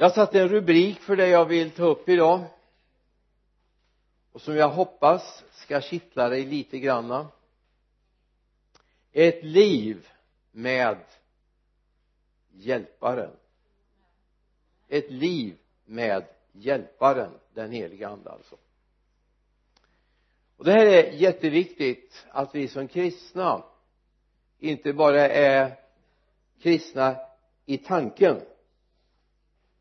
jag 0.00 0.12
satte 0.14 0.40
en 0.40 0.48
rubrik 0.48 1.00
för 1.00 1.16
det 1.16 1.28
jag 1.28 1.44
vill 1.44 1.70
ta 1.70 1.84
upp 1.84 2.08
idag 2.08 2.44
och 4.32 4.40
som 4.42 4.56
jag 4.56 4.68
hoppas 4.68 5.44
ska 5.52 5.80
kittla 5.80 6.28
dig 6.28 6.44
lite 6.44 6.78
granna. 6.78 7.28
Ett 9.12 9.44
liv 9.44 10.08
med 10.50 10.98
hjälparen. 12.52 13.30
Ett 14.88 15.10
liv 15.10 15.56
med 15.84 16.24
hjälparen 16.52 17.30
den 17.54 17.72
heliga 17.72 18.08
ande 18.08 18.30
alltså. 18.30 18.56
Och 20.56 20.64
det 20.64 20.72
här 20.72 20.86
är 20.86 21.12
jätteviktigt 21.12 22.26
att 22.30 22.54
vi 22.54 22.68
som 22.68 22.88
kristna 22.88 23.64
inte 24.58 24.92
bara 24.92 25.28
är 25.28 25.78
kristna 26.60 27.16
i 27.66 27.78
tanken 27.78 28.40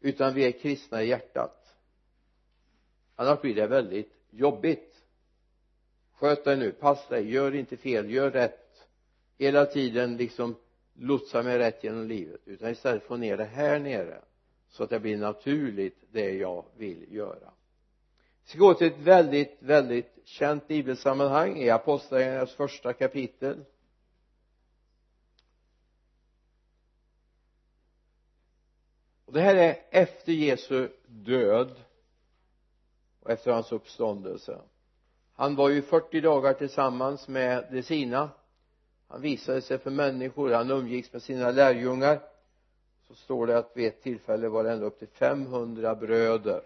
utan 0.07 0.33
vi 0.33 0.45
är 0.45 0.51
kristna 0.51 1.03
i 1.03 1.07
hjärtat. 1.07 1.75
Annars 3.15 3.41
blir 3.41 3.55
det 3.55 3.67
väldigt 3.67 4.13
jobbigt. 4.29 4.95
Sköt 6.13 6.43
dig 6.43 6.57
nu, 6.57 6.71
passa 6.71 7.15
dig, 7.15 7.31
gör 7.31 7.55
inte 7.55 7.77
fel, 7.77 8.11
gör 8.11 8.31
rätt. 8.31 8.87
Hela 9.37 9.65
tiden 9.65 10.17
liksom 10.17 10.55
lotsa 10.93 11.43
mig 11.43 11.57
rätt 11.57 11.83
genom 11.83 12.07
livet. 12.07 12.41
Utan 12.45 12.69
istället 12.69 13.03
få 13.03 13.17
ner 13.17 13.37
det 13.37 13.45
här 13.45 13.79
nere 13.79 14.21
så 14.69 14.83
att 14.83 14.89
det 14.89 14.99
blir 14.99 15.17
naturligt 15.17 15.97
det 16.11 16.31
jag 16.31 16.65
vill 16.77 17.13
göra. 17.13 17.51
Vi 18.43 18.49
ska 18.49 18.59
gå 18.59 18.73
till 18.73 18.87
ett 18.87 18.99
väldigt, 18.99 19.57
väldigt 19.59 20.17
känt 20.23 20.67
bibelsammanhang 20.67 21.57
i 21.57 21.69
apostlagärningarnas 21.69 22.53
första 22.53 22.93
kapitel. 22.93 23.65
Och 29.27 29.33
det 29.33 29.41
här 29.41 29.55
är 29.55 29.77
efter 29.89 30.31
Jesu 30.31 30.89
död 31.07 31.75
och 33.19 33.31
efter 33.31 33.51
hans 33.51 33.71
uppståndelse. 33.71 34.61
Han 35.33 35.55
var 35.55 35.69
ju 35.69 35.81
40 35.81 36.21
dagar 36.21 36.53
tillsammans 36.53 37.27
med 37.27 37.67
de 37.71 37.83
sina. 37.83 38.29
Han 39.07 39.21
visade 39.21 39.61
sig 39.61 39.77
för 39.77 39.91
människor 39.91 40.51
han 40.51 40.71
umgicks 40.71 41.13
med 41.13 41.21
sina 41.21 41.51
lärjungar. 41.51 42.19
Så 43.07 43.15
står 43.15 43.47
det 43.47 43.57
att 43.57 43.71
vid 43.73 43.87
ett 43.87 44.03
tillfälle 44.03 44.49
var 44.49 44.63
det 44.63 44.71
ända 44.71 44.85
upp 44.85 44.99
till 44.99 45.07
500 45.07 45.95
bröder 45.95 46.61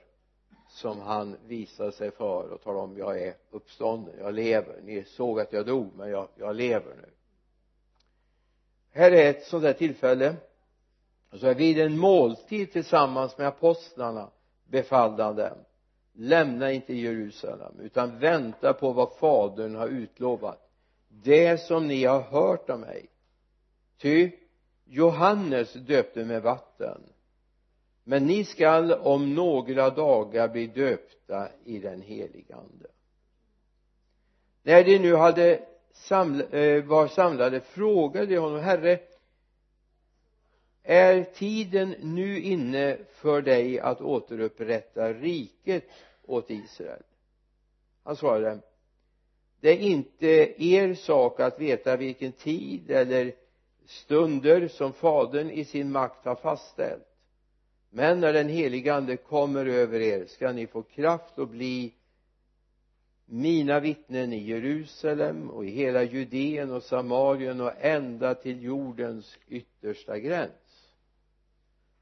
som 0.69 0.99
han 0.99 1.37
visade 1.47 1.91
sig 1.91 2.11
för 2.11 2.49
och 2.49 2.61
talade 2.61 2.83
om 2.83 2.97
jag 2.97 3.21
är 3.21 3.33
uppstånden, 3.49 4.13
jag 4.19 4.33
lever. 4.33 4.81
Ni 4.83 5.03
såg 5.03 5.39
att 5.39 5.53
jag 5.53 5.65
dog 5.65 5.91
men 5.95 6.09
jag, 6.09 6.27
jag 6.35 6.55
lever 6.55 6.95
nu. 6.95 7.09
Här 8.91 9.11
är 9.11 9.29
ett 9.29 9.43
sådant 9.43 9.63
där 9.63 9.73
tillfälle 9.73 10.35
och 11.31 11.39
så 11.39 11.47
är 11.47 11.55
vid 11.55 11.79
en 11.79 11.97
måltid 11.97 12.71
tillsammans 12.71 13.37
med 13.37 13.47
apostlarna 13.47 14.29
befallde 14.65 15.23
han 15.23 15.35
dem 15.35 15.57
lämna 16.13 16.71
inte 16.71 16.93
Jerusalem 16.93 17.79
utan 17.79 18.19
vänta 18.19 18.73
på 18.73 18.91
vad 18.91 19.13
fadern 19.13 19.75
har 19.75 19.87
utlovat. 19.87 20.69
Det 21.09 21.61
som 21.61 21.87
ni 21.87 22.05
har 22.05 22.21
hört 22.21 22.69
av 22.69 22.79
mig. 22.79 23.09
Ty 23.97 24.31
Johannes 24.85 25.73
döpte 25.73 26.25
med 26.25 26.41
vatten. 26.41 27.01
Men 28.03 28.25
ni 28.25 28.45
skall 28.45 28.93
om 28.93 29.35
några 29.35 29.89
dagar 29.89 30.47
bli 30.47 30.67
döpta 30.67 31.47
i 31.65 31.79
den 31.79 32.01
heliga 32.01 32.55
ande. 32.55 32.87
När 34.63 34.83
de 34.83 34.99
nu 34.99 35.15
hade 35.15 35.59
saml 35.93 36.43
eh, 36.51 36.83
var 36.83 37.07
samlade 37.07 37.59
frågade 37.59 38.25
de 38.25 38.37
honom 38.37 38.59
herre 38.59 38.99
är 40.83 41.23
tiden 41.23 41.95
nu 42.01 42.41
inne 42.41 42.97
för 43.11 43.41
dig 43.41 43.79
att 43.79 44.01
återupprätta 44.01 45.13
riket 45.13 45.83
åt 46.25 46.49
Israel? 46.49 47.03
Han 48.03 48.15
svarade 48.15 48.59
det 49.61 49.69
är 49.69 49.77
inte 49.77 50.27
er 50.63 50.93
sak 50.93 51.39
att 51.39 51.59
veta 51.59 51.97
vilken 51.97 52.31
tid 52.31 52.91
eller 52.91 53.33
stunder 53.85 54.67
som 54.67 54.93
fadern 54.93 55.49
i 55.49 55.65
sin 55.65 55.91
makt 55.91 56.25
har 56.25 56.35
fastställt. 56.35 57.07
Men 57.89 58.19
när 58.19 58.33
den 58.33 58.49
helige 58.49 58.93
ande 58.93 59.17
kommer 59.17 59.65
över 59.65 59.99
er 59.99 60.25
ska 60.25 60.51
ni 60.51 60.67
få 60.67 60.81
kraft 60.81 61.39
att 61.39 61.49
bli 61.49 61.93
mina 63.25 63.79
vittnen 63.79 64.33
i 64.33 64.37
Jerusalem 64.37 65.49
och 65.49 65.65
i 65.65 65.69
hela 65.69 66.03
Judeen 66.03 66.71
och 66.71 66.83
Samarien 66.83 67.61
och 67.61 67.71
ända 67.79 68.35
till 68.35 68.63
jordens 68.63 69.37
yttersta 69.47 70.19
gräns 70.19 70.51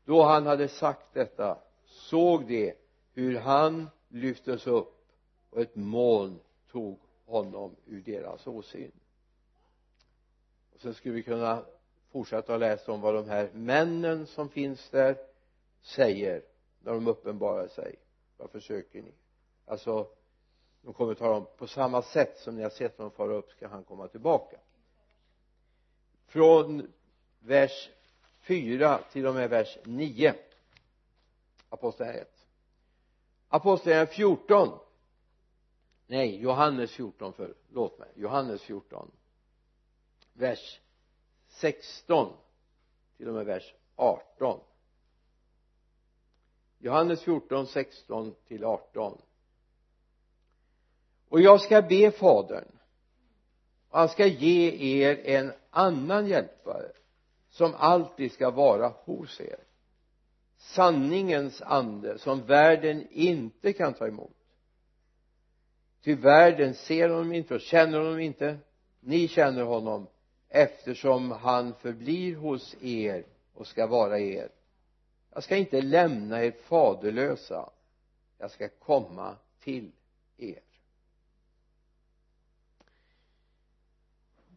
då 0.10 0.24
han 0.24 0.46
hade 0.46 0.68
sagt 0.68 1.14
detta 1.14 1.58
såg 1.86 2.48
de 2.48 2.74
hur 3.14 3.40
han 3.40 3.90
lyftes 4.08 4.68
upp 4.68 5.06
och 5.50 5.62
ett 5.62 5.76
moln 5.76 6.40
tog 6.72 7.00
honom 7.26 7.76
ur 7.86 8.02
deras 8.02 8.48
åsyn. 8.48 8.92
Och 10.74 10.82
sen 10.82 10.94
skulle 10.94 11.16
vi 11.16 11.24
kunna 11.24 11.66
fortsätta 12.12 12.54
att 12.54 12.60
läsa 12.60 12.92
om 12.92 13.02
vad 13.02 13.14
de 13.14 13.30
här 13.30 13.50
männen 13.54 14.28
som 14.28 14.50
finns 14.50 14.90
där 14.90 15.18
säger 15.82 16.42
när 16.80 16.94
de 16.94 17.08
uppenbarar 17.08 17.68
sig. 17.68 17.96
Vad 18.38 18.50
försöker 18.50 19.02
ni? 19.02 19.12
Alltså 19.66 20.08
de 20.82 20.94
kommer 20.94 21.12
att 21.12 21.18
tala 21.18 21.36
om 21.36 21.46
på 21.58 21.68
samma 21.68 22.02
sätt 22.02 22.38
som 22.40 22.56
ni 22.56 22.64
har 22.64 22.70
sett 22.70 22.98
honom 22.98 23.12
fara 23.12 23.34
upp 23.34 23.50
ska 23.50 23.68
han 23.68 23.84
komma 23.84 24.08
tillbaka. 24.08 24.58
Från 26.26 26.92
vers 27.40 27.90
4 28.50 29.00
till 29.12 29.28
och 29.28 29.36
med 29.36 29.50
vers 29.50 29.78
9 29.84 30.34
apostlagärningarna 31.70 32.22
1 32.22 32.48
apostlagärningarna 33.50 34.12
14 34.12 34.80
nej 36.08 36.42
Johannes 36.42 36.92
14 36.92 37.34
förlåt 37.34 38.00
mig. 38.00 38.10
Johannes 38.16 38.62
14 38.62 39.12
vers 40.34 40.80
16 41.48 42.34
till 43.18 43.28
och 43.28 43.34
med 43.34 43.46
vers 43.46 43.74
18 43.96 44.60
Johannes 46.80 47.22
14, 47.22 47.68
16 47.68 48.36
till 48.48 48.64
18 48.64 49.22
och 51.30 51.42
jag 51.42 51.62
ska 51.62 51.82
be 51.82 52.12
fadern 52.12 52.68
och 53.90 54.00
han 54.00 54.10
ska 54.10 54.26
ge 54.26 54.72
er 55.02 55.20
en 55.26 55.54
annan 55.70 56.28
hjälpare 56.28 56.92
som 57.50 57.76
alltid 57.76 58.32
ska 58.32 58.52
vara 58.52 58.88
hos 58.88 59.42
er. 59.42 59.60
Sanningens 60.58 61.62
ande 61.62 62.18
som 62.18 62.46
världen 62.46 63.08
inte 63.12 63.74
kan 63.74 63.94
ta 63.94 64.08
emot. 64.08 64.36
Ty 66.04 66.16
världen 66.16 66.74
ser 66.74 67.10
honom 67.10 67.34
inte 67.34 67.56
och 67.56 67.62
känner 67.62 67.98
honom 68.00 68.20
inte. 68.20 68.58
Ni 69.00 69.28
känner 69.28 69.64
honom 69.64 70.08
eftersom 70.50 71.32
han 71.32 71.74
förblir 71.74 72.36
hos 72.36 72.76
er 72.82 73.26
och 73.54 73.68
ska 73.68 73.88
vara 73.88 74.20
er. 74.20 74.50
Jag 75.34 75.44
ska 75.44 75.56
inte 75.56 75.82
lämna 75.82 76.44
er 76.44 76.52
faderlösa. 76.52 77.70
Jag 78.38 78.52
ska 78.52 78.70
komma 78.70 79.36
till 79.60 79.92
er. 80.38 80.60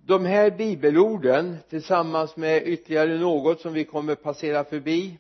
De 0.07 0.25
här 0.25 0.51
bibelorden 0.51 1.59
tillsammans 1.69 2.37
med 2.37 2.69
ytterligare 2.69 3.19
något 3.19 3.61
som 3.61 3.73
vi 3.73 3.85
kommer 3.85 4.15
passera 4.15 4.65
förbi 4.65 5.19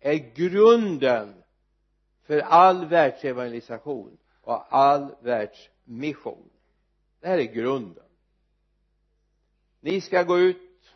är 0.00 0.34
grunden 0.34 1.34
för 2.26 2.38
all 2.38 2.86
världsevangelisation 2.86 4.18
och 4.40 4.76
all 4.76 5.14
världsmission. 5.22 6.50
Det 7.20 7.28
här 7.28 7.38
är 7.38 7.42
grunden. 7.42 8.04
Ni 9.80 10.00
ska 10.00 10.22
gå 10.22 10.38
ut 10.38 10.90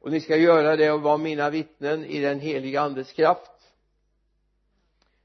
och 0.00 0.10
ni 0.10 0.20
ska 0.20 0.36
göra 0.36 0.76
det 0.76 0.90
och 0.90 1.02
vara 1.02 1.18
mina 1.18 1.50
vittnen 1.50 2.04
i 2.04 2.20
den 2.20 2.40
heliga 2.40 2.80
andes 2.80 3.12
kraft. 3.12 3.50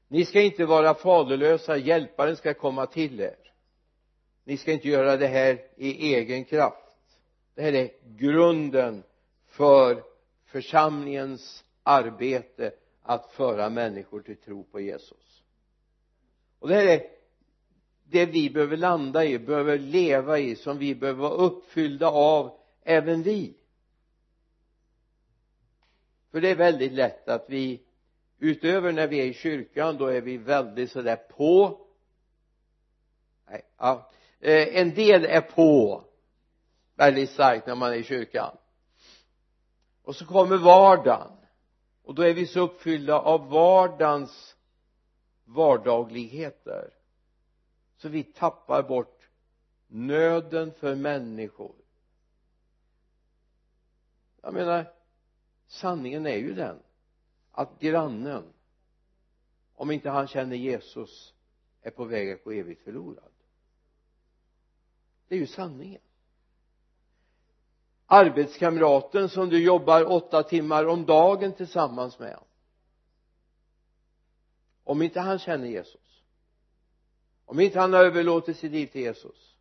Ni 0.08 0.24
ska 0.24 0.40
inte 0.40 0.66
vara 0.66 0.94
faderlösa 0.94 1.76
hjälparen 1.76 2.36
ska 2.36 2.54
komma 2.54 2.86
till 2.86 3.20
er 3.20 3.45
ni 4.46 4.56
ska 4.56 4.72
inte 4.72 4.88
göra 4.88 5.16
det 5.16 5.26
här 5.26 5.62
i 5.76 6.14
egen 6.14 6.44
kraft. 6.44 6.86
Det 7.54 7.62
här 7.62 7.72
är 7.72 7.90
grunden 8.16 9.02
för 9.46 10.02
församlingens 10.44 11.64
arbete 11.82 12.72
att 13.02 13.30
föra 13.30 13.70
människor 13.70 14.20
till 14.20 14.36
tro 14.36 14.64
på 14.64 14.80
Jesus. 14.80 15.42
Och 16.58 16.68
det 16.68 16.74
här 16.74 16.86
är 16.86 17.02
det 18.04 18.26
vi 18.26 18.50
behöver 18.50 18.76
landa 18.76 19.24
i, 19.24 19.38
behöver 19.38 19.78
leva 19.78 20.38
i, 20.38 20.56
som 20.56 20.78
vi 20.78 20.94
behöver 20.94 21.20
vara 21.20 21.34
uppfyllda 21.34 22.08
av 22.08 22.58
även 22.82 23.22
vi. 23.22 23.56
För 26.30 26.40
det 26.40 26.50
är 26.50 26.56
väldigt 26.56 26.92
lätt 26.92 27.28
att 27.28 27.44
vi 27.48 27.82
utöver 28.38 28.92
när 28.92 29.06
vi 29.06 29.20
är 29.20 29.26
i 29.26 29.34
kyrkan 29.34 29.96
då 29.96 30.06
är 30.06 30.20
vi 30.20 30.36
väldigt 30.36 30.90
sådär 30.90 31.16
på. 31.16 31.80
Nej, 33.50 33.62
ja, 33.78 34.10
eh, 34.40 34.80
en 34.80 34.94
del 34.94 35.24
är 35.24 35.40
på 35.40 36.04
väldigt 36.94 37.30
starkt 37.30 37.66
när 37.66 37.74
man 37.74 37.92
är 37.92 37.96
i 37.96 38.04
kyrkan. 38.04 38.56
Och 40.02 40.16
så 40.16 40.26
kommer 40.26 40.56
vardagen. 40.56 41.32
Och 42.02 42.14
då 42.14 42.22
är 42.22 42.34
vi 42.34 42.46
så 42.46 42.60
uppfyllda 42.60 43.18
av 43.18 43.50
vardagens 43.50 44.56
vardagligheter 45.44 46.90
så 47.96 48.08
vi 48.08 48.22
tappar 48.22 48.82
bort 48.82 49.28
nöden 49.86 50.72
för 50.72 50.94
människor. 50.94 51.74
Jag 54.42 54.54
menar 54.54 54.92
sanningen 55.66 56.26
är 56.26 56.36
ju 56.36 56.54
den 56.54 56.78
att 57.52 57.78
grannen 57.80 58.52
om 59.74 59.90
inte 59.90 60.10
han 60.10 60.26
känner 60.26 60.56
Jesus 60.56 61.34
är 61.82 61.90
på 61.90 62.04
väg 62.04 62.32
att 62.32 62.44
gå 62.44 62.52
evigt 62.52 62.84
förlorad 62.84 63.32
det 65.28 65.34
är 65.34 65.38
ju 65.38 65.46
sanningen. 65.46 66.00
Arbetskamraten 68.06 69.28
som 69.28 69.48
du 69.48 69.64
jobbar 69.64 70.12
åtta 70.12 70.42
timmar 70.42 70.86
om 70.86 71.06
dagen 71.06 71.52
tillsammans 71.52 72.18
med. 72.18 72.38
Om 74.84 75.02
inte 75.02 75.20
han 75.20 75.38
känner 75.38 75.66
Jesus. 75.66 76.22
Om 77.44 77.60
inte 77.60 77.80
han 77.80 77.92
har 77.92 78.04
överlåtit 78.04 78.56
sitt 78.56 78.72
liv 78.72 78.86
till 78.86 79.00
Jesus. 79.00 79.56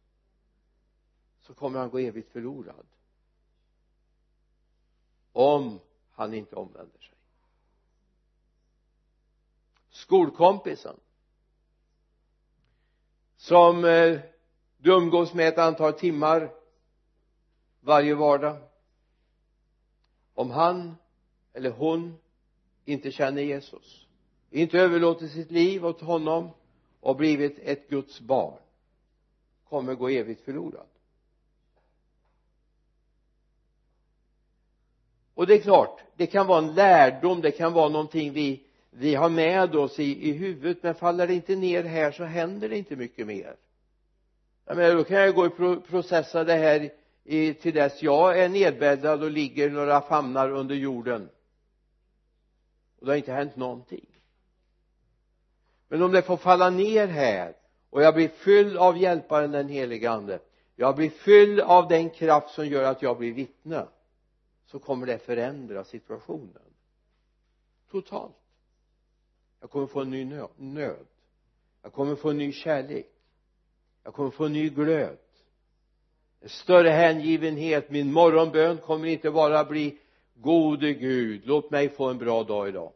Så 1.41 1.53
kommer 1.53 1.79
han 1.79 1.89
gå 1.89 1.99
evigt 1.99 2.31
förlorad. 2.31 2.85
Om 5.31 5.79
han 6.11 6.33
inte 6.33 6.55
omvänder 6.55 6.99
sig. 6.99 7.17
Skolkompisen. 9.89 10.99
Som 13.37 13.85
eh, 13.85 14.19
du 14.85 14.91
umgås 14.91 15.33
med 15.33 15.47
ett 15.47 15.57
antal 15.57 15.93
timmar 15.93 16.51
varje 17.81 18.15
vardag. 18.15 18.57
Om 20.33 20.51
han 20.51 20.95
eller 21.53 21.69
hon 21.69 22.17
inte 22.85 23.11
känner 23.11 23.41
Jesus 23.41 24.07
inte 24.49 24.79
överlåter 24.79 25.27
sitt 25.27 25.51
liv 25.51 25.85
åt 25.85 26.01
honom 26.01 26.49
och 26.99 27.15
blivit 27.15 27.59
ett 27.59 27.89
Guds 27.89 28.19
barn 28.19 28.57
kommer 29.69 29.95
gå 29.95 30.09
evigt 30.09 30.45
förlorad 30.45 30.87
och 35.33 35.47
det 35.47 35.53
är 35.53 35.61
klart 35.61 35.99
det 36.15 36.27
kan 36.27 36.47
vara 36.47 36.57
en 36.57 36.73
lärdom 36.73 37.41
det 37.41 37.51
kan 37.51 37.73
vara 37.73 37.89
någonting 37.89 38.33
vi 38.33 38.63
vi 38.89 39.15
har 39.15 39.29
med 39.29 39.75
oss 39.75 39.99
i, 39.99 40.29
i 40.29 40.31
huvudet 40.31 40.83
men 40.83 40.95
faller 40.95 41.27
det 41.27 41.33
inte 41.33 41.55
ner 41.55 41.83
här 41.83 42.11
så 42.11 42.23
händer 42.23 42.69
det 42.69 42.77
inte 42.77 42.95
mycket 42.95 43.27
mer 43.27 43.55
jag 44.65 44.77
menar 44.77 44.95
då 44.95 45.03
kan 45.03 45.17
jag 45.17 45.35
gå 45.35 45.45
och 45.45 45.87
processa 45.87 46.43
det 46.43 46.53
här 46.53 46.89
i, 47.23 47.53
till 47.53 47.73
dess 47.73 48.03
jag 48.03 48.39
är 48.39 48.49
nedbäddad 48.49 49.23
och 49.23 49.31
ligger 49.31 49.69
några 49.69 50.01
famnar 50.01 50.49
under 50.49 50.75
jorden. 50.75 51.29
Och 52.99 53.05
det 53.05 53.11
har 53.11 53.17
inte 53.17 53.31
hänt 53.31 53.55
någonting. 53.55 54.05
Men 55.87 56.03
om 56.03 56.11
det 56.11 56.21
får 56.21 56.37
falla 56.37 56.69
ner 56.69 57.07
här 57.07 57.55
och 57.89 58.01
jag 58.01 58.13
blir 58.13 58.27
fylld 58.27 58.77
av 58.77 58.97
hjälparen 58.97 59.51
den 59.51 59.69
helige 59.69 60.11
ande 60.11 60.39
jag 60.75 60.95
blir 60.95 61.09
fylld 61.09 61.59
av 61.59 61.87
den 61.87 62.09
kraft 62.09 62.55
som 62.55 62.67
gör 62.67 62.83
att 62.83 63.01
jag 63.01 63.17
blir 63.17 63.33
vittne 63.33 63.87
så 64.65 64.79
kommer 64.79 65.05
det 65.05 65.19
förändra 65.19 65.83
situationen. 65.83 66.61
Totalt. 67.91 68.35
Jag 69.59 69.69
kommer 69.69 69.87
få 69.87 70.01
en 70.01 70.09
ny 70.09 70.25
nöd. 70.57 71.05
Jag 71.81 71.93
kommer 71.93 72.15
få 72.15 72.29
en 72.29 72.37
ny 72.37 72.51
kärlek 72.51 73.14
jag 74.05 74.13
kommer 74.13 74.31
få 74.31 74.45
en 74.45 74.53
ny 74.53 74.69
glöd. 74.69 75.17
En 76.39 76.49
större 76.49 76.89
hängivenhet. 76.89 77.89
Min 77.89 78.11
morgonbön 78.11 78.77
kommer 78.77 79.07
inte 79.07 79.31
bara 79.31 79.65
bli 79.65 79.97
gode 80.33 80.93
Gud 80.93 81.45
låt 81.45 81.71
mig 81.71 81.89
få 81.89 82.09
en 82.09 82.17
bra 82.17 82.43
dag 82.43 82.69
idag. 82.69 82.93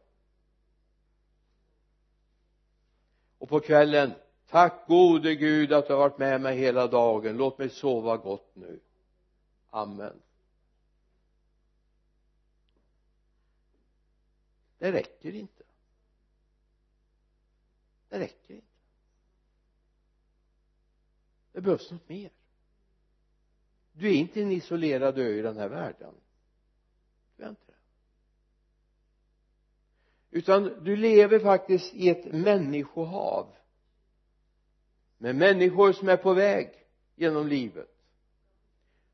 Och 3.38 3.48
på 3.48 3.60
kvällen 3.60 4.12
tack 4.48 4.86
gode 4.86 5.34
Gud 5.34 5.72
att 5.72 5.86
du 5.86 5.92
har 5.92 6.00
varit 6.00 6.18
med 6.18 6.40
mig 6.40 6.56
hela 6.56 6.86
dagen. 6.86 7.36
Låt 7.36 7.58
mig 7.58 7.70
sova 7.70 8.16
gott 8.16 8.50
nu. 8.54 8.80
Amen. 9.70 10.20
Det 14.78 14.92
räcker 14.92 15.34
inte. 15.34 15.64
Det 18.08 18.18
räcker 18.18 18.54
inte 18.54 18.69
det 21.52 21.60
behövs 21.60 21.90
något 21.90 22.08
mer. 22.08 22.30
Du 23.92 24.08
är 24.08 24.14
inte 24.14 24.42
en 24.42 24.52
isolerad 24.52 25.18
ö 25.18 25.28
i 25.28 25.42
den 25.42 25.56
här 25.56 25.68
världen. 25.68 26.14
Du 27.36 27.44
är 27.44 27.48
inte 27.48 27.62
det. 27.66 27.72
Utan 30.30 30.84
du 30.84 30.96
lever 30.96 31.38
faktiskt 31.38 31.94
i 31.94 32.08
ett 32.08 32.32
människohav 32.32 33.56
med 35.18 35.36
människor 35.36 35.92
som 35.92 36.08
är 36.08 36.16
på 36.16 36.34
väg 36.34 36.70
genom 37.14 37.46
livet. 37.46 37.90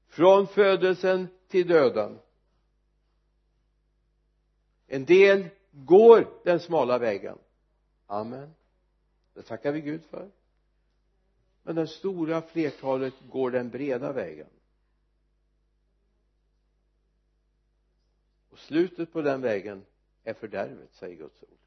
Från 0.09 0.47
födelsen 0.47 1.29
till 1.49 1.69
döden. 1.69 2.19
En 4.87 5.05
del 5.05 5.49
går 5.71 6.29
den 6.45 6.61
smala 6.61 6.99
vägen. 6.99 7.39
Amen. 8.07 8.55
Det 9.35 9.43
tackar 9.43 9.73
vi 9.73 9.81
Gud 9.81 10.05
för 10.05 10.31
men 11.67 11.75
det 11.75 11.87
stora 11.87 12.43
flertalet 12.43 13.15
går 13.31 13.51
den 13.51 13.71
breda 13.71 14.13
vägen. 14.13 14.47
Och 18.51 18.59
slutet 18.59 19.13
på 19.13 19.23
den 19.23 19.41
vägen 19.41 19.85
är 20.25 20.35
fördärvet 20.35 20.95
säger 20.95 21.17
Guds 21.17 21.43
ord. 21.43 21.59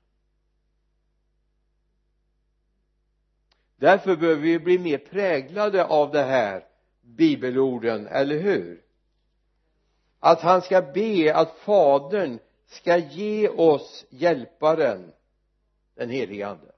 Därför 3.75 4.15
behöver 4.15 4.41
vi 4.41 4.59
bli 4.59 4.79
mer 4.79 4.97
präglade 4.97 5.85
av 5.85 6.11
det 6.11 6.23
här 6.23 6.67
bibelorden, 7.01 8.07
eller 8.07 8.39
hur? 8.39 8.83
Att 10.19 10.41
han 10.41 10.61
ska 10.61 10.81
be 10.81 11.35
att 11.35 11.57
fadern 11.57 12.39
ska 12.65 12.97
ge 12.97 13.49
oss 13.49 14.05
hjälparen 14.09 15.11
den 15.95 16.09
helige 16.09 16.47
ande. 16.47 16.71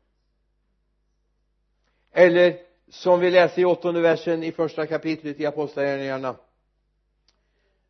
Eller 2.12 2.71
som 2.92 3.20
vi 3.20 3.32
läser 3.32 3.62
i 3.62 3.66
åttonde 3.66 4.02
versen 4.02 4.44
i 4.44 4.52
första 4.52 4.88
kapitlet 4.88 5.40
i 5.40 5.46
apostlagärningarna. 5.46 6.36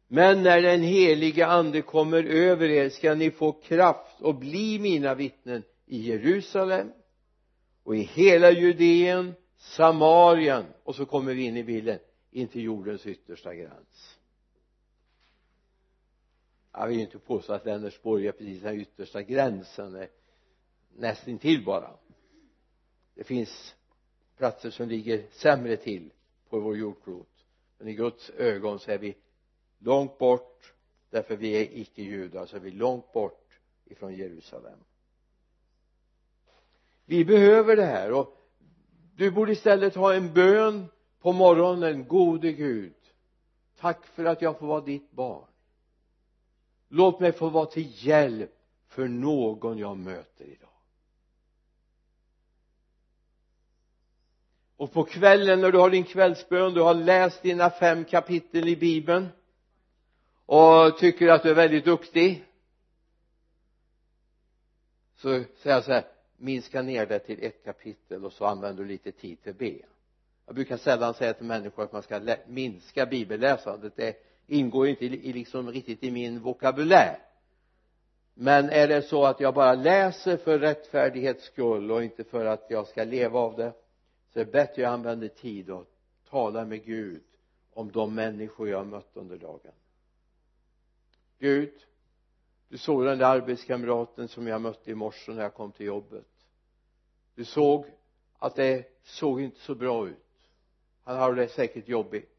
Men 0.08 0.44
när 0.44 0.62
den 0.62 0.82
helige 0.82 1.46
ande 1.46 1.82
kommer 1.82 2.24
över 2.24 2.70
er 2.70 2.90
ska 2.90 3.16
ni 3.16 3.32
få 3.32 3.52
kraft 3.52 4.22
och 4.22 4.36
bli 4.36 4.80
mina 4.80 5.16
vittnen 5.16 5.64
i 5.86 5.98
Jerusalem 5.98 6.92
och 7.84 7.96
i 7.96 8.00
hela 8.00 8.52
Judeen 8.52 9.34
Samarien 9.58 10.66
och 10.84 10.96
så 10.96 11.06
kommer 11.06 11.34
vi 11.34 11.44
in 11.44 11.58
i 11.58 11.64
bilden 11.64 12.00
in 12.32 12.48
till 12.48 12.64
jordens 12.64 13.06
yttersta 13.06 13.56
gräns. 13.56 14.20
Jag 16.74 16.88
vill 16.88 17.00
inte 17.00 17.20
påstå 17.20 17.54
att 17.54 17.66
Vänersborg 17.66 18.28
är 18.28 18.32
precis 18.32 18.62
den 18.62 18.82
yttersta 18.82 19.22
gränsen 19.22 19.96
eh, 19.96 20.08
nästintill 20.96 21.66
bara. 21.66 21.92
Det 23.16 23.24
finns 23.24 23.76
platser 24.42 24.70
som 24.70 24.90
ligger 24.90 25.24
sämre 25.32 25.78
till 25.78 26.10
på 26.50 26.60
vår 26.60 26.78
jordklot. 26.78 27.46
Men 27.78 27.88
i 27.88 27.94
Guds 27.94 28.30
ögon 28.30 28.80
så 28.80 28.92
är 28.92 28.98
vi 28.98 29.16
långt 29.80 30.18
bort 30.18 30.74
därför 31.10 31.36
vi 31.36 31.52
är 31.52 31.78
icke 31.80 32.02
judar 32.02 32.46
så 32.46 32.56
är 32.56 32.60
vi 32.60 32.72
långt 32.72 33.14
bort 33.14 33.60
ifrån 33.86 34.14
Jerusalem. 34.14 34.80
Vi 37.06 37.26
behöver 37.26 37.76
det 37.76 37.86
här 37.86 38.12
och 38.12 38.38
du 39.16 39.32
borde 39.32 39.52
istället 39.52 39.96
ha 39.96 40.14
en 40.14 40.34
bön 40.34 40.86
på 41.20 41.32
morgonen 41.32 42.08
gode 42.08 42.52
Gud. 42.52 42.94
Tack 43.80 44.06
för 44.06 44.26
att 44.26 44.42
jag 44.42 44.60
får 44.60 44.68
vara 44.68 44.82
ditt 44.82 45.12
barn. 45.12 45.48
Låt 46.90 47.20
mig 47.20 47.32
få 47.32 47.50
vara 47.50 47.66
till 47.66 48.08
hjälp 48.08 48.56
för 48.88 49.08
någon 49.08 49.78
jag 49.78 49.98
möter 49.98 50.46
idag. 50.46 50.71
Och 54.82 54.94
på 54.94 55.04
kvällen 55.04 55.62
när 55.62 55.72
du 55.72 55.78
har 55.78 55.90
din 55.90 56.04
kvällsbön 56.04 56.74
du 56.74 56.82
har 56.82 56.94
läst 56.94 57.42
dina 57.42 57.70
fem 57.70 58.06
kapitel 58.06 58.70
i 58.70 58.76
bibeln 58.76 59.28
och 60.46 60.98
tycker 60.98 61.28
att 61.28 61.44
du 61.44 61.50
är 61.50 61.54
väldigt 61.54 61.86
duktig 61.86 62.44
så 65.16 65.28
säger 65.30 65.76
jag 65.76 65.84
så 65.84 65.92
här 65.92 66.06
minska 66.38 66.82
ner 66.82 67.06
det 67.06 67.20
till 67.20 67.44
ett 67.44 67.66
kapitel 67.66 68.26
och 68.26 68.34
så 68.34 68.46
använder 68.46 68.84
du 68.84 68.90
lite 68.90 69.12
tid 69.12 69.44
till 69.44 69.54
be 69.54 69.74
jag 70.46 70.56
brukar 70.56 70.78
sällan 70.78 71.14
säga 71.14 71.34
till 71.34 71.46
människor 71.46 71.84
att 71.84 71.92
man 71.92 72.04
ska 72.04 72.36
minska 72.48 73.06
bibelläsandet. 73.06 73.94
Det 73.96 74.16
ingår 74.48 74.88
inte 74.88 75.06
i, 75.06 75.34
liksom 75.34 75.72
riktigt 75.72 76.04
i 76.04 76.12
min 76.12 76.40
vokabulär. 76.40 77.18
Men 78.34 78.70
är 78.70 78.88
det 78.88 79.02
så 79.02 79.26
att 79.26 79.40
jag 79.40 79.54
bara 79.54 79.74
läser 79.74 80.38
för 80.38 80.60
rättfärdighets 80.60 81.46
skull 81.46 81.92
och 81.92 82.04
inte 82.04 82.24
för 82.24 82.46
att 82.46 82.66
jag 82.70 82.88
ska 82.88 83.04
leva 83.04 83.40
av 83.40 83.58
det 83.58 83.74
så 84.34 84.40
det 84.40 84.42
är 84.42 84.46
bättre 84.52 84.72
att 84.72 84.78
jag 84.78 84.94
använder 84.94 85.28
tid 85.28 85.70
och 85.70 85.86
talar 86.30 86.66
med 86.66 86.86
Gud 86.86 87.24
om 87.74 87.92
de 87.92 88.16
människor 88.16 88.70
jag 88.70 88.78
har 88.78 88.86
mött 88.86 89.12
under 89.14 89.38
dagen. 89.38 89.74
Gud 91.40 91.74
du 92.72 92.78
såg 92.78 93.06
den 93.06 93.18
där 93.18 93.26
arbetskamraten 93.26 94.28
som 94.28 94.48
jag 94.48 94.62
mötte 94.62 94.92
i 94.92 94.96
morse 94.96 95.32
när 95.32 95.42
jag 95.42 95.54
kom 95.54 95.72
till 95.72 95.86
jobbet. 95.86 96.28
Du 97.36 97.46
såg 97.46 97.86
att 98.40 98.56
det 98.56 99.02
såg 99.04 99.42
inte 99.42 99.60
så 99.60 99.76
bra 99.76 100.08
ut. 100.08 100.18
Han 101.04 101.18
har 101.18 101.34
det 101.34 101.48
säkert 101.48 101.88
jobbigt. 101.88 102.30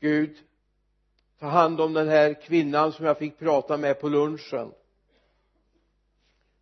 Gud 0.00 0.36
ta 1.38 1.46
hand 1.46 1.80
om 1.80 1.92
den 1.92 2.08
här 2.08 2.42
kvinnan 2.42 2.92
som 2.92 3.06
jag 3.06 3.18
fick 3.18 3.38
prata 3.38 3.76
med 3.76 4.00
på 4.00 4.08
lunchen. 4.08 4.72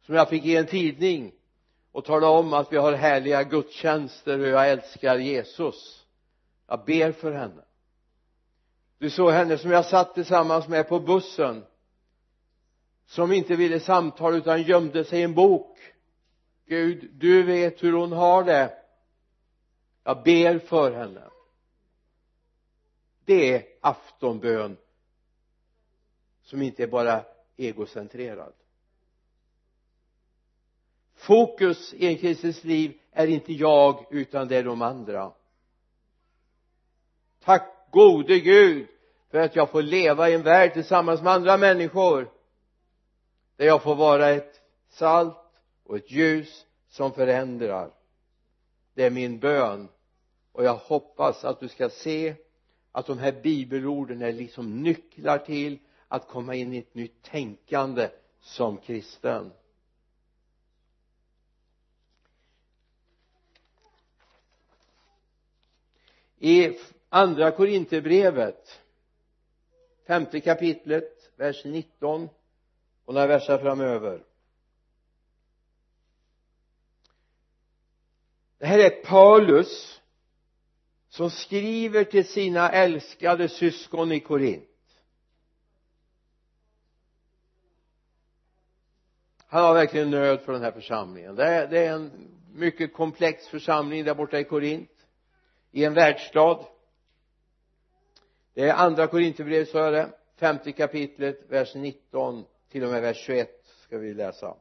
Som 0.00 0.14
jag 0.14 0.28
fick 0.28 0.44
ge 0.44 0.56
en 0.56 0.66
tidning 0.66 1.32
och 1.92 2.04
tala 2.04 2.28
om 2.28 2.52
att 2.52 2.72
vi 2.72 2.76
har 2.76 2.92
härliga 2.92 3.42
gudstjänster 3.42 4.38
och 4.40 4.48
jag 4.48 4.70
älskar 4.70 5.18
Jesus. 5.18 6.06
Jag 6.66 6.84
ber 6.84 7.12
för 7.12 7.32
henne. 7.32 7.62
Du 8.98 9.10
såg 9.10 9.30
henne 9.30 9.58
som 9.58 9.70
jag 9.70 9.86
satt 9.86 10.14
tillsammans 10.14 10.68
med 10.68 10.88
på 10.88 11.00
bussen 11.00 11.64
som 13.06 13.32
inte 13.32 13.56
ville 13.56 13.80
samtala 13.80 14.36
utan 14.36 14.62
gömde 14.62 15.04
sig 15.04 15.20
i 15.20 15.22
en 15.22 15.34
bok. 15.34 15.78
Gud 16.66 17.10
du 17.12 17.42
vet 17.42 17.82
hur 17.82 17.92
hon 17.92 18.12
har 18.12 18.44
det. 18.44 18.76
Jag 20.04 20.22
ber 20.22 20.58
för 20.58 20.92
henne. 20.92 21.22
Det 23.24 23.54
är 23.54 23.64
aftonbön 23.80 24.76
som 26.42 26.62
inte 26.62 26.82
är 26.82 26.86
bara 26.86 27.24
egocentrerad 27.56 28.52
fokus 31.20 31.94
i 31.94 32.06
en 32.06 32.16
kristens 32.16 32.64
liv 32.64 32.98
är 33.12 33.26
inte 33.26 33.52
jag 33.52 34.06
utan 34.10 34.48
det 34.48 34.56
är 34.56 34.64
de 34.64 34.82
andra. 34.82 35.32
Tack 37.44 37.90
gode 37.90 38.40
Gud 38.40 38.86
för 39.30 39.38
att 39.38 39.56
jag 39.56 39.70
får 39.70 39.82
leva 39.82 40.30
i 40.30 40.34
en 40.34 40.42
värld 40.42 40.72
tillsammans 40.72 41.22
med 41.22 41.32
andra 41.32 41.56
människor 41.56 42.30
där 43.56 43.66
jag 43.66 43.82
får 43.82 43.94
vara 43.94 44.28
ett 44.28 44.60
salt 44.88 45.36
och 45.84 45.96
ett 45.96 46.10
ljus 46.10 46.66
som 46.88 47.12
förändrar. 47.12 47.90
Det 48.94 49.04
är 49.04 49.10
min 49.10 49.38
bön 49.38 49.88
och 50.52 50.64
jag 50.64 50.74
hoppas 50.74 51.44
att 51.44 51.60
du 51.60 51.68
ska 51.68 51.88
se 51.88 52.34
att 52.92 53.06
de 53.06 53.18
här 53.18 53.32
bibelorden 53.42 54.22
är 54.22 54.32
liksom 54.32 54.82
nycklar 54.82 55.38
till 55.38 55.78
att 56.08 56.28
komma 56.28 56.54
in 56.54 56.74
i 56.74 56.78
ett 56.78 56.94
nytt 56.94 57.22
tänkande 57.22 58.08
som 58.40 58.76
kristen. 58.76 59.52
I 66.40 66.78
andra 67.08 67.50
korinterbrevet 67.50 68.80
femte 70.06 70.40
kapitlet 70.40 71.30
vers 71.36 71.64
19 71.64 72.28
och 73.04 73.14
några 73.14 73.26
verser 73.26 73.58
framöver. 73.58 74.24
Det 78.58 78.66
här 78.66 78.78
är 78.78 78.90
Paulus 78.90 80.00
som 81.08 81.30
skriver 81.30 82.04
till 82.04 82.28
sina 82.28 82.70
älskade 82.70 83.48
syskon 83.48 84.12
i 84.12 84.20
Korint. 84.20 84.66
Han 89.46 89.64
har 89.64 89.74
verkligen 89.74 90.10
nöd 90.10 90.40
för 90.40 90.52
den 90.52 90.62
här 90.62 90.72
församlingen. 90.72 91.36
Det 91.36 91.44
är, 91.44 91.68
det 91.68 91.78
är 91.78 91.92
en 91.92 92.10
mycket 92.54 92.94
komplex 92.94 93.48
församling 93.48 94.04
där 94.04 94.14
borta 94.14 94.38
i 94.38 94.44
Korint 94.44 94.99
i 95.70 95.84
en 95.84 95.94
världsstad. 95.94 96.64
Det 98.54 98.68
är 98.68 98.74
andra 98.74 99.06
Korinthierbrevet 99.06 99.68
sa 99.68 99.78
jag 99.78 99.92
det 99.92 100.12
femte 100.36 100.72
kapitlet 100.72 101.40
vers 101.48 101.74
19 101.74 102.44
till 102.70 102.84
och 102.84 102.90
med 102.90 103.02
vers 103.02 103.16
21 103.16 103.64
ska 103.82 103.98
vi 103.98 104.14
läsa. 104.14 104.56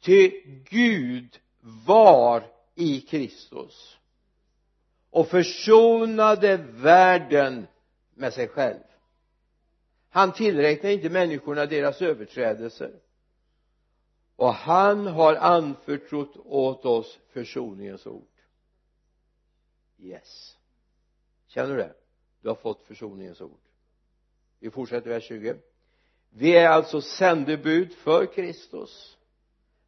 Ty 0.00 0.30
Gud 0.70 1.40
var 1.86 2.42
i 2.74 3.00
Kristus 3.00 3.98
och 5.10 5.28
försonade 5.28 6.56
världen 6.56 7.66
med 8.14 8.32
sig 8.32 8.48
själv. 8.48 8.80
Han 10.10 10.32
tillräknar 10.32 10.90
inte 10.90 11.10
människorna 11.10 11.66
deras 11.66 12.02
överträdelser. 12.02 12.92
Och 14.36 14.54
han 14.54 15.06
har 15.06 15.34
anförtrott 15.34 16.36
åt 16.36 16.84
oss 16.84 17.18
försoningens 17.32 18.06
ord 18.06 18.31
yes. 20.02 20.56
Känner 21.46 21.70
du 21.70 21.76
det? 21.76 21.94
Du 22.40 22.48
har 22.48 22.56
fått 22.56 22.82
försoningens 22.86 23.40
ord. 23.40 23.60
Vi 24.58 24.70
fortsätter 24.70 25.10
vers 25.10 25.24
20 25.24 25.56
vi 26.34 26.56
är 26.56 26.68
alltså 26.68 27.00
sändebud 27.00 27.92
för 27.94 28.26
Kristus. 28.26 29.16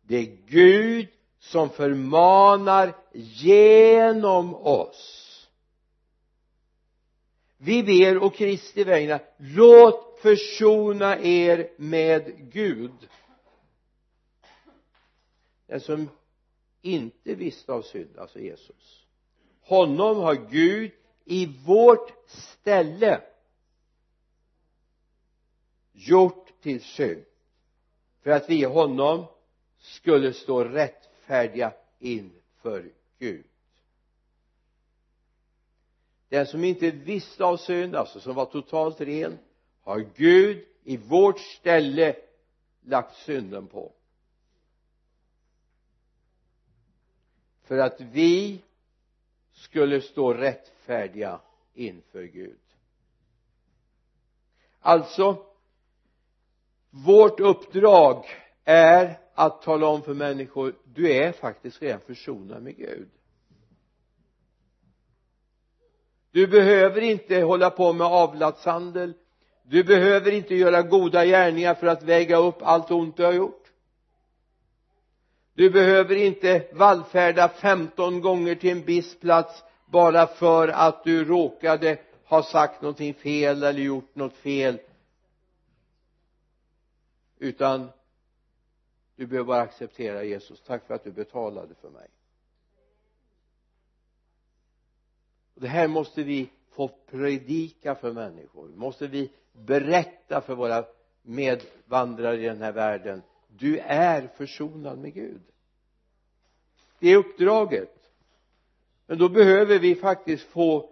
Det 0.03 0.17
är 0.17 0.37
Gud 0.47 1.09
som 1.39 1.71
förmanar 1.71 2.97
genom 3.13 4.55
oss. 4.55 5.31
Vi 7.57 7.83
ber 7.83 8.19
och 8.19 8.35
Kristi 8.35 8.85
vägnar 8.85 9.21
låt 9.37 10.19
försona 10.23 11.19
er 11.19 11.71
med 11.77 12.53
Gud. 12.53 13.09
Den 15.67 15.81
som 15.81 16.09
inte 16.83 17.35
visste 17.35 17.73
av 17.73 17.83
synd, 17.83 18.19
alltså 18.19 18.39
Jesus 18.39 19.04
honom 19.65 20.17
har 20.17 20.35
Gud 20.35 20.93
i 21.25 21.47
vårt 21.47 22.13
ställe 22.27 23.21
gjort 25.93 26.53
till 26.63 26.83
synd 26.83 27.25
för 28.23 28.31
att 28.31 28.51
vi 28.51 28.61
i 28.61 28.65
honom 28.65 29.27
skulle 29.79 30.33
stå 30.33 30.65
rättfärdiga 30.65 31.73
inför 31.99 32.93
Gud. 33.19 33.45
Den 36.29 36.47
som 36.47 36.65
inte 36.65 36.91
visste 36.91 37.45
av 37.45 37.57
synd 37.57 37.97
alltså 37.97 38.21
som 38.21 38.35
var 38.35 38.47
totalt 38.47 39.01
ren 39.01 39.39
har 39.83 40.07
Gud 40.17 40.67
i 40.85 40.97
vårt 40.97 41.41
ställe 41.41 42.17
lagt 42.81 43.17
synden 43.17 43.67
på. 43.67 43.93
För 47.63 47.79
att 47.79 48.01
vi 48.01 48.63
skulle 49.55 50.01
stå 50.01 50.35
rättfärdiga 50.35 51.41
inför 51.75 52.23
Gud. 52.23 52.59
Alltså 54.81 55.37
vårt 56.91 57.41
uppdrag 57.41 58.25
är 58.65 59.19
att 59.35 59.63
tala 59.63 59.87
om 59.87 60.03
för 60.03 60.15
människor 60.15 60.75
du 60.85 61.13
är 61.13 61.33
faktiskt 61.33 61.83
redan 61.83 62.01
försonad 62.01 62.63
med 62.63 62.77
Gud. 62.77 63.09
Du 66.31 66.47
behöver 66.47 67.01
inte 67.01 67.41
hålla 67.41 67.71
på 67.71 67.93
med 67.93 68.07
avlatshandel. 68.07 69.15
Du 69.63 69.85
behöver 69.85 70.33
inte 70.33 70.55
göra 70.55 70.83
goda 70.83 71.25
gärningar 71.25 71.75
för 71.75 71.87
att 71.87 72.03
väga 72.03 72.37
upp 72.37 72.63
allt 72.63 72.91
ont 72.91 73.17
du 73.17 73.25
har 73.25 73.33
gjort 73.33 73.64
du 75.55 75.71
behöver 75.71 76.17
inte 76.17 76.67
vallfärda 76.73 77.49
15 77.49 78.21
gånger 78.21 78.55
till 78.55 78.71
en 78.71 78.85
viss 78.85 79.21
plats 79.21 79.65
bara 79.87 80.27
för 80.27 80.69
att 80.69 81.05
du 81.05 81.25
råkade 81.25 81.99
ha 82.25 82.43
sagt 82.43 82.83
någonting 82.83 83.15
fel 83.15 83.63
eller 83.63 83.81
gjort 83.83 84.15
något 84.15 84.37
fel. 84.37 84.79
Utan 87.39 87.89
du 89.17 89.27
behöver 89.27 89.47
bara 89.47 89.63
acceptera 89.63 90.25
Jesus. 90.25 90.63
Tack 90.67 90.87
för 90.87 90.95
att 90.95 91.05
du 91.05 91.13
betalade 91.13 91.75
för 91.75 91.91
mig. 91.91 92.09
Och 95.55 95.61
det 95.61 95.69
här 95.69 95.89
måste 95.89 96.23
vi 96.23 96.51
få 96.71 96.89
predika 96.89 97.95
för 97.95 98.13
människor. 98.13 98.69
Måste 98.69 99.07
vi 99.07 99.33
berätta 99.53 100.41
för 100.41 100.55
våra 100.55 100.85
medvandrare 101.23 102.43
i 102.43 102.47
den 102.47 102.63
här 102.63 102.73
världen 102.73 103.23
du 103.59 103.79
är 103.79 104.29
försonad 104.37 104.99
med 104.99 105.15
Gud. 105.15 105.43
Det 106.99 107.09
är 107.09 107.17
uppdraget. 107.17 108.11
Men 109.07 109.19
då 109.19 109.29
behöver 109.29 109.79
vi 109.79 109.95
faktiskt 109.95 110.45
få 110.45 110.91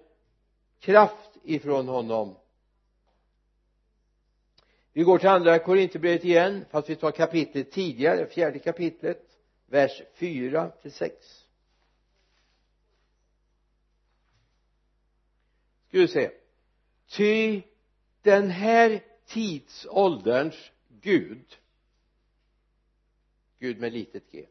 kraft 0.81 1.37
ifrån 1.43 1.89
honom. 1.89 2.37
Vi 4.93 5.03
går 5.03 5.19
till 5.19 5.29
andra 5.29 5.59
Korinthierbrevet 5.59 6.25
igen 6.25 6.65
fast 6.71 6.91
vi 6.91 6.97
tar 6.97 7.11
kapitlet 7.11 7.71
tidigare 7.71 8.27
fjärde 8.27 8.59
kapitlet 8.59 9.39
vers 9.67 10.03
4 10.15 10.69
till 10.69 10.93
6 10.93 11.43
ska 15.93 15.99
vi 15.99 16.09
se. 16.09 16.31
Ty 17.07 17.63
den 18.23 18.51
här 18.51 19.03
tidsålderns 19.27 20.71
Gud 20.89 21.57
Gud 23.63 23.81
med 23.81 23.93
litet 23.93 24.33
g. 24.33 24.47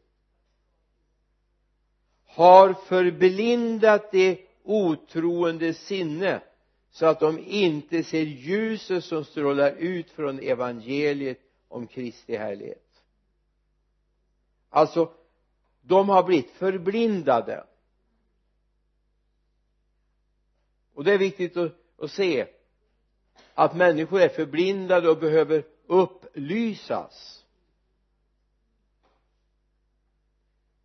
Har 2.24 2.74
förblindat 2.74 4.12
det 4.12 4.40
otroende 4.62 5.74
sinne 5.74 6.42
så 6.90 7.06
att 7.06 7.20
de 7.20 7.38
inte 7.38 8.04
ser 8.04 8.22
ljuset 8.22 9.04
som 9.04 9.24
strålar 9.24 9.72
ut 9.72 10.10
från 10.10 10.38
evangeliet 10.38 11.38
om 11.68 11.86
Kristi 11.86 12.36
härlighet. 12.36 13.02
Alltså 14.68 15.12
de 15.80 16.08
har 16.08 16.22
blivit 16.22 16.50
förblindade. 16.50 17.64
Och 20.94 21.04
det 21.04 21.12
är 21.12 21.18
viktigt 21.18 21.56
att, 21.56 21.72
att 21.98 22.10
se 22.10 22.46
att 23.54 23.76
människor 23.76 24.20
är 24.20 24.28
förblindade 24.28 25.08
och 25.08 25.18
behöver 25.18 25.64
upplysas. 25.86 27.41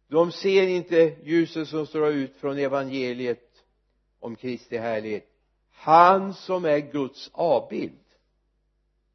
De 0.07 0.31
ser 0.31 0.67
inte 0.67 1.15
ljuset 1.23 1.67
som 1.67 1.87
står 1.87 2.09
ut 2.09 2.35
från 2.35 2.57
evangeliet 2.57 3.63
om 4.19 4.35
Kristi 4.35 4.77
härlighet. 4.77 5.27
Han 5.71 6.33
som 6.33 6.65
är 6.65 6.79
Guds 6.79 7.29
avbild. 7.33 7.99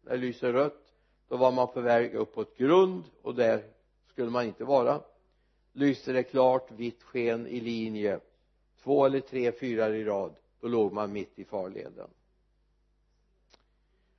Där 0.02 0.10
det 0.10 0.16
lyser 0.16 0.52
rött. 0.52 0.82
Då 1.28 1.36
var 1.36 1.52
man 1.52 1.68
på 1.68 1.80
väg 1.80 2.14
uppåt 2.14 2.56
grund 2.56 3.04
och 3.22 3.34
där 3.34 3.62
skulle 4.12 4.30
man 4.30 4.44
inte 4.44 4.64
vara 4.64 5.00
lyste 5.76 6.12
det 6.12 6.22
klart 6.22 6.70
vitt 6.70 7.02
sken 7.02 7.46
i 7.46 7.60
linje. 7.60 8.20
Två 8.82 9.06
eller 9.06 9.20
tre 9.20 9.52
fyrar 9.52 9.92
i 9.92 10.04
rad 10.04 10.36
då 10.60 10.68
låg 10.68 10.92
man 10.92 11.12
mitt 11.12 11.38
i 11.38 11.44
farleden. 11.44 12.10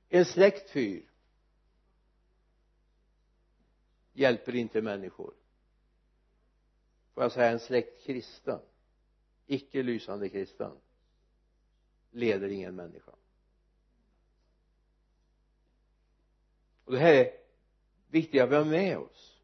En 0.08 0.24
släckt 0.24 0.70
fyr 0.70 1.10
hjälper 4.12 4.54
inte 4.54 4.82
människor. 4.82 5.34
Får 7.14 7.22
jag 7.22 7.32
säga 7.32 7.50
en 7.50 7.60
släkt 7.60 8.02
kristen 8.02 8.60
icke 9.48 9.82
lysande 9.82 10.28
kristen 10.28 10.72
leder 12.10 12.48
ingen 12.48 12.74
människa. 12.74 13.12
Och 16.84 16.92
det 16.92 16.98
här 16.98 17.14
är 17.14 17.32
viktigt 18.08 18.42
att 18.42 18.50
vi 18.50 18.54
har 18.54 18.64
med 18.64 18.98
oss 18.98 19.37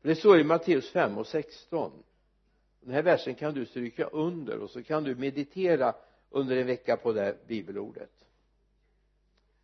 för 0.00 0.08
det 0.08 0.16
står 0.16 0.40
i 0.40 0.44
Matteus 0.44 0.90
5 0.90 1.18
och 1.18 1.26
16 1.26 2.02
den 2.80 2.94
här 2.94 3.02
versen 3.02 3.34
kan 3.34 3.54
du 3.54 3.66
stryka 3.66 4.04
under 4.04 4.58
och 4.58 4.70
så 4.70 4.82
kan 4.82 5.04
du 5.04 5.14
meditera 5.14 5.94
under 6.30 6.56
en 6.56 6.66
vecka 6.66 6.96
på 6.96 7.12
det 7.12 7.20
här 7.20 7.36
bibelordet. 7.46 8.10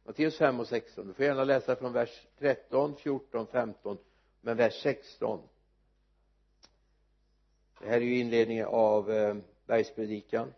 Matteus 0.04 0.38
5 0.38 0.60
och 0.60 0.68
16 0.68 1.06
du 1.06 1.14
får 1.14 1.24
gärna 1.24 1.44
läsa 1.44 1.76
från 1.76 1.92
vers 1.92 2.26
13, 2.38 2.96
14, 2.96 3.46
15 3.46 3.98
men 4.40 4.56
vers 4.56 4.82
16 4.82 5.40
det 7.80 7.86
här 7.88 7.96
är 7.96 8.00
ju 8.00 8.18
inledningen 8.18 8.66
av 8.66 9.12
eh, 9.12 9.36
bergspredikan. 9.66 10.52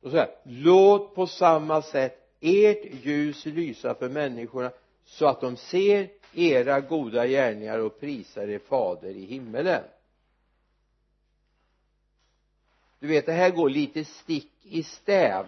Och 0.00 0.10
så 0.10 0.16
här. 0.16 0.30
Låt 0.44 1.14
på 1.14 1.26
samma 1.26 1.82
sätt 1.82 2.36
ert 2.40 2.84
ljus 3.04 3.46
lysa 3.46 3.94
för 3.94 4.08
människorna 4.08 4.72
så 5.04 5.26
att 5.26 5.40
de 5.40 5.56
ser 5.56 6.08
era 6.34 6.80
goda 6.80 7.26
gärningar 7.26 7.78
och 7.78 8.00
prisar 8.00 8.48
er 8.48 8.58
fader 8.58 9.10
i 9.10 9.24
himmelen. 9.24 9.84
Du 12.98 13.06
vet 13.06 13.26
det 13.26 13.32
här 13.32 13.50
går 13.50 13.70
lite 13.70 14.04
stick 14.04 14.52
i 14.62 14.82
stäv 14.82 15.46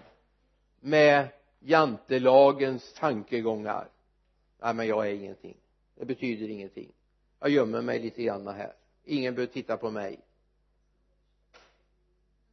med 0.80 1.28
jantelagens 1.60 2.92
tankegångar. 2.92 3.88
Nej 4.58 4.74
men 4.74 4.86
jag 4.86 5.08
är 5.08 5.14
ingenting. 5.14 5.56
Det 5.94 6.04
betyder 6.04 6.48
ingenting. 6.48 6.92
Jag 7.40 7.50
gömmer 7.50 7.82
mig 7.82 7.98
lite 7.98 8.22
grann 8.22 8.48
här. 8.48 8.72
Ingen 9.04 9.34
behöver 9.34 9.52
titta 9.52 9.76
på 9.76 9.90
mig. 9.90 10.20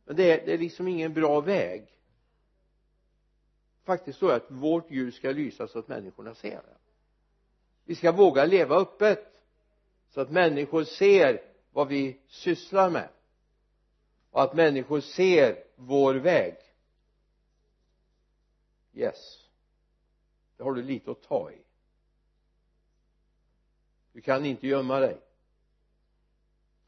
Men 0.05 0.15
det 0.15 0.31
är, 0.31 0.45
det 0.45 0.53
är 0.53 0.57
liksom 0.57 0.87
ingen 0.87 1.13
bra 1.13 1.41
väg. 1.41 1.87
Faktiskt 3.83 4.19
så 4.19 4.27
det 4.27 4.35
att 4.35 4.51
vårt 4.51 4.91
ljus 4.91 5.15
ska 5.15 5.31
lysa 5.31 5.67
så 5.67 5.79
att 5.79 5.87
människorna 5.87 6.35
ser 6.35 6.49
det 6.49 6.88
vi 7.89 7.95
ska 7.95 8.11
våga 8.11 8.45
leva 8.45 8.75
öppet 8.75 9.43
så 10.09 10.21
att 10.21 10.31
människor 10.31 10.83
ser 10.83 11.41
vad 11.71 11.87
vi 11.87 12.19
sysslar 12.27 12.89
med. 12.89 13.09
Och 14.31 14.43
att 14.43 14.53
människor 14.53 14.99
ser 14.99 15.63
vår 15.75 16.15
väg. 16.15 16.55
Yes. 18.93 19.47
Det 20.57 20.63
har 20.63 20.73
du 20.73 20.83
lite 20.83 21.11
att 21.11 21.21
ta 21.21 21.51
i. 21.51 21.57
Du 24.13 24.21
kan 24.21 24.45
inte 24.45 24.67
gömma 24.67 24.99
dig. 24.99 25.17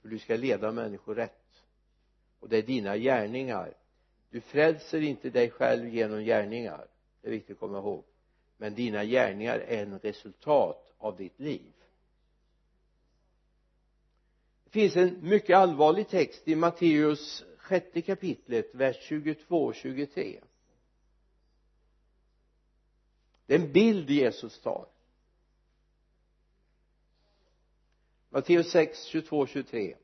För 0.02 0.10
du 0.10 0.20
ska 0.20 0.36
leda 0.36 0.72
människor 0.72 1.16
rätt. 1.16 1.64
Och 2.40 2.50
det 2.50 2.58
är 2.58 2.64
dina 2.64 2.98
gärningar. 2.98 3.74
Du 4.30 4.42
frälser 4.42 5.02
inte 5.02 5.30
dig 5.30 5.50
själv 5.50 5.88
genom 5.88 6.24
gärningar. 6.24 6.88
Det 7.22 7.28
är 7.28 7.32
viktigt 7.32 7.54
att 7.54 7.60
komma 7.60 7.78
ihåg. 7.78 8.04
Men 8.58 8.76
dina 8.76 9.06
gärningar 9.06 9.60
är 9.60 9.84
en 9.84 10.00
resultat 10.00 10.88
av 11.02 11.18
ditt 11.18 11.40
liv. 11.40 11.74
Det 14.64 14.72
finns 14.72 14.96
en 14.96 15.30
mycket 15.30 15.58
allvarlig 15.58 16.08
text 16.08 16.48
i 16.48 16.56
Matteus 16.56 17.46
sjätte 17.58 18.02
kapitlet 18.02 18.76
vers 18.76 18.98
22 19.02 19.66
och 19.66 19.76
23 19.76 20.42
det 23.52 23.56
är 23.56 23.60
en 23.60 23.72
bild 23.72 24.10
Jesus 24.10 24.60
tar. 24.60 24.86
Matteus 28.30 28.72
6, 28.72 29.04
22, 29.04 29.48
23 29.48 29.96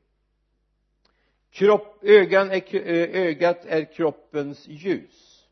kropp, 1.50 1.98
ögan 2.02 2.50
är, 2.50 2.74
ögat 3.16 3.64
är 3.64 3.84
kroppens 3.94 4.68
ljus. 4.68 5.46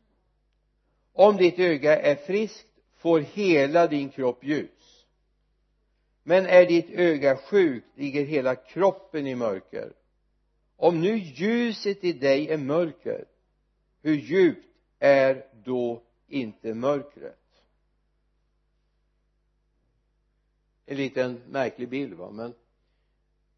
Om 1.13 1.37
ditt 1.37 1.59
öga 1.59 2.01
är 2.01 2.15
friskt 2.15 2.67
får 2.95 3.19
hela 3.19 3.87
din 3.87 4.09
kropp 4.09 4.43
ljus 4.43 4.76
men 6.27 6.45
är 6.45 6.65
ditt 6.65 6.89
öga 6.89 7.37
sjukt 7.37 7.97
ligger 7.97 8.25
hela 8.25 8.55
kroppen 8.55 9.27
i 9.27 9.35
mörker. 9.35 9.93
Om 10.75 11.01
nu 11.01 11.17
ljuset 11.17 12.03
i 12.03 12.13
dig 12.13 12.49
är 12.49 12.57
mörker 12.57 13.25
hur 14.01 14.15
djupt 14.15 14.67
är 14.99 15.45
då 15.63 16.03
inte 16.27 16.73
mörkret? 16.73 17.63
En 20.85 20.97
liten 20.97 21.41
märklig 21.49 21.89
bild 21.89 22.13
va? 22.13 22.31
Men 22.31 22.53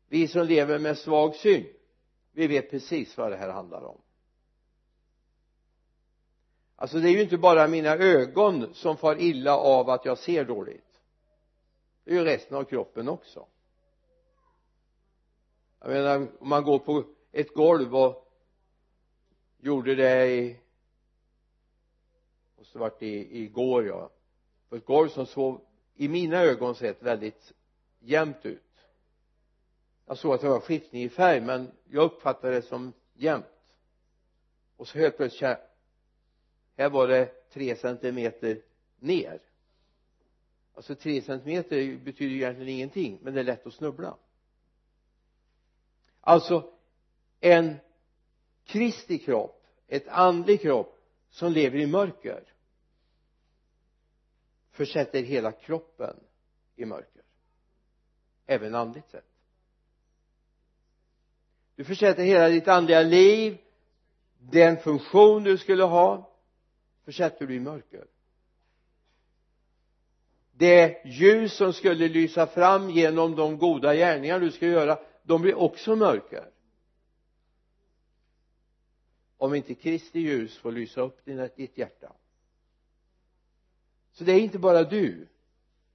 vi 0.07 0.27
som 0.27 0.47
lever 0.47 0.79
med 0.79 0.97
svag 0.97 1.35
syn 1.35 1.65
vi 2.31 2.47
vet 2.47 2.71
precis 2.71 3.17
vad 3.17 3.31
det 3.31 3.37
här 3.37 3.49
handlar 3.49 3.81
om. 3.83 4.01
Alltså 6.75 6.99
det 6.99 7.09
är 7.09 7.13
ju 7.13 7.21
inte 7.21 7.37
bara 7.37 7.67
mina 7.67 7.95
ögon 7.95 8.73
som 8.73 8.97
far 8.97 9.21
illa 9.21 9.57
av 9.57 9.89
att 9.89 10.05
jag 10.05 10.17
ser 10.17 10.45
dåligt 10.45 10.88
det 12.09 12.15
är 12.15 12.19
ju 12.19 12.25
resten 12.25 12.57
av 12.57 12.63
kroppen 12.63 13.09
också. 13.09 13.45
Jag 15.79 15.89
menar 15.89 16.27
om 16.39 16.49
man 16.49 16.63
går 16.63 16.79
på 16.79 17.03
ett 17.31 17.53
golv 17.53 17.95
och 17.95 18.33
gjorde 19.57 19.95
det 19.95 20.27
i 20.27 20.59
måste 22.57 22.77
varit 22.77 23.01
i, 23.01 23.43
igår 23.43 23.87
ja. 23.87 24.09
På 24.69 24.75
ett 24.75 24.85
golv 24.85 25.09
som 25.09 25.25
såg 25.25 25.61
i 25.95 26.07
mina 26.07 26.37
ögon 26.37 26.75
sett 26.75 27.03
väldigt 27.03 27.53
jämnt 27.99 28.45
ut. 28.45 28.87
Jag 30.05 30.17
såg 30.17 30.33
att 30.33 30.41
det 30.41 30.49
var 30.49 30.59
skiftning 30.59 31.03
i 31.03 31.09
färg 31.09 31.41
men 31.41 31.71
jag 31.89 32.03
uppfattade 32.03 32.55
det 32.55 32.61
som 32.61 32.93
jämnt. 33.13 33.45
Och 34.77 34.87
så 34.87 34.97
helt 34.97 35.17
plötsligt 35.17 35.57
här 36.77 36.89
var 36.89 37.07
det 37.07 37.25
tre 37.49 37.75
centimeter 37.75 38.61
ner 38.99 39.48
alltså 40.79 40.95
tre 40.95 41.21
centimeter 41.21 41.97
betyder 41.97 42.31
ju 42.31 42.35
egentligen 42.35 42.73
ingenting 42.73 43.19
men 43.21 43.33
det 43.33 43.39
är 43.39 43.43
lätt 43.43 43.67
att 43.67 43.73
snubbla. 43.73 44.17
Alltså 46.21 46.73
en 47.39 47.75
Kristi 48.65 49.17
kropp 49.17 49.65
ett 49.87 50.07
andlig 50.07 50.61
kropp 50.61 50.99
som 51.29 51.51
lever 51.51 51.77
i 51.79 51.87
mörker 51.87 52.53
försätter 54.71 55.23
hela 55.23 55.51
kroppen 55.51 56.19
i 56.75 56.85
mörker. 56.85 57.23
Även 58.45 58.75
andligt 58.75 59.09
sett. 59.09 59.29
Du 61.75 61.83
försätter 61.83 62.23
hela 62.23 62.49
ditt 62.49 62.67
andliga 62.67 63.01
liv 63.01 63.57
den 64.37 64.77
funktion 64.77 65.43
du 65.43 65.57
skulle 65.57 65.83
ha 65.83 66.35
försätter 67.05 67.47
du 67.47 67.55
i 67.55 67.59
mörker 67.59 68.07
det 70.59 71.01
ljus 71.05 71.53
som 71.53 71.73
skulle 71.73 72.07
lysa 72.07 72.47
fram 72.47 72.89
genom 72.89 73.35
de 73.35 73.57
goda 73.57 73.95
gärningar 73.95 74.39
du 74.39 74.51
ska 74.51 74.67
göra. 74.67 74.99
De 75.23 75.41
blir 75.41 75.55
också 75.55 75.95
mörker 75.95 76.49
om 79.37 79.55
inte 79.55 79.75
Kristi 79.75 80.19
ljus 80.19 80.57
får 80.57 80.71
lysa 80.71 81.01
upp 81.01 81.25
ditt 81.55 81.77
hjärta. 81.77 82.13
Så 84.11 84.23
det 84.23 84.31
är 84.31 84.39
inte 84.39 84.59
bara 84.59 84.83
du. 84.83 85.27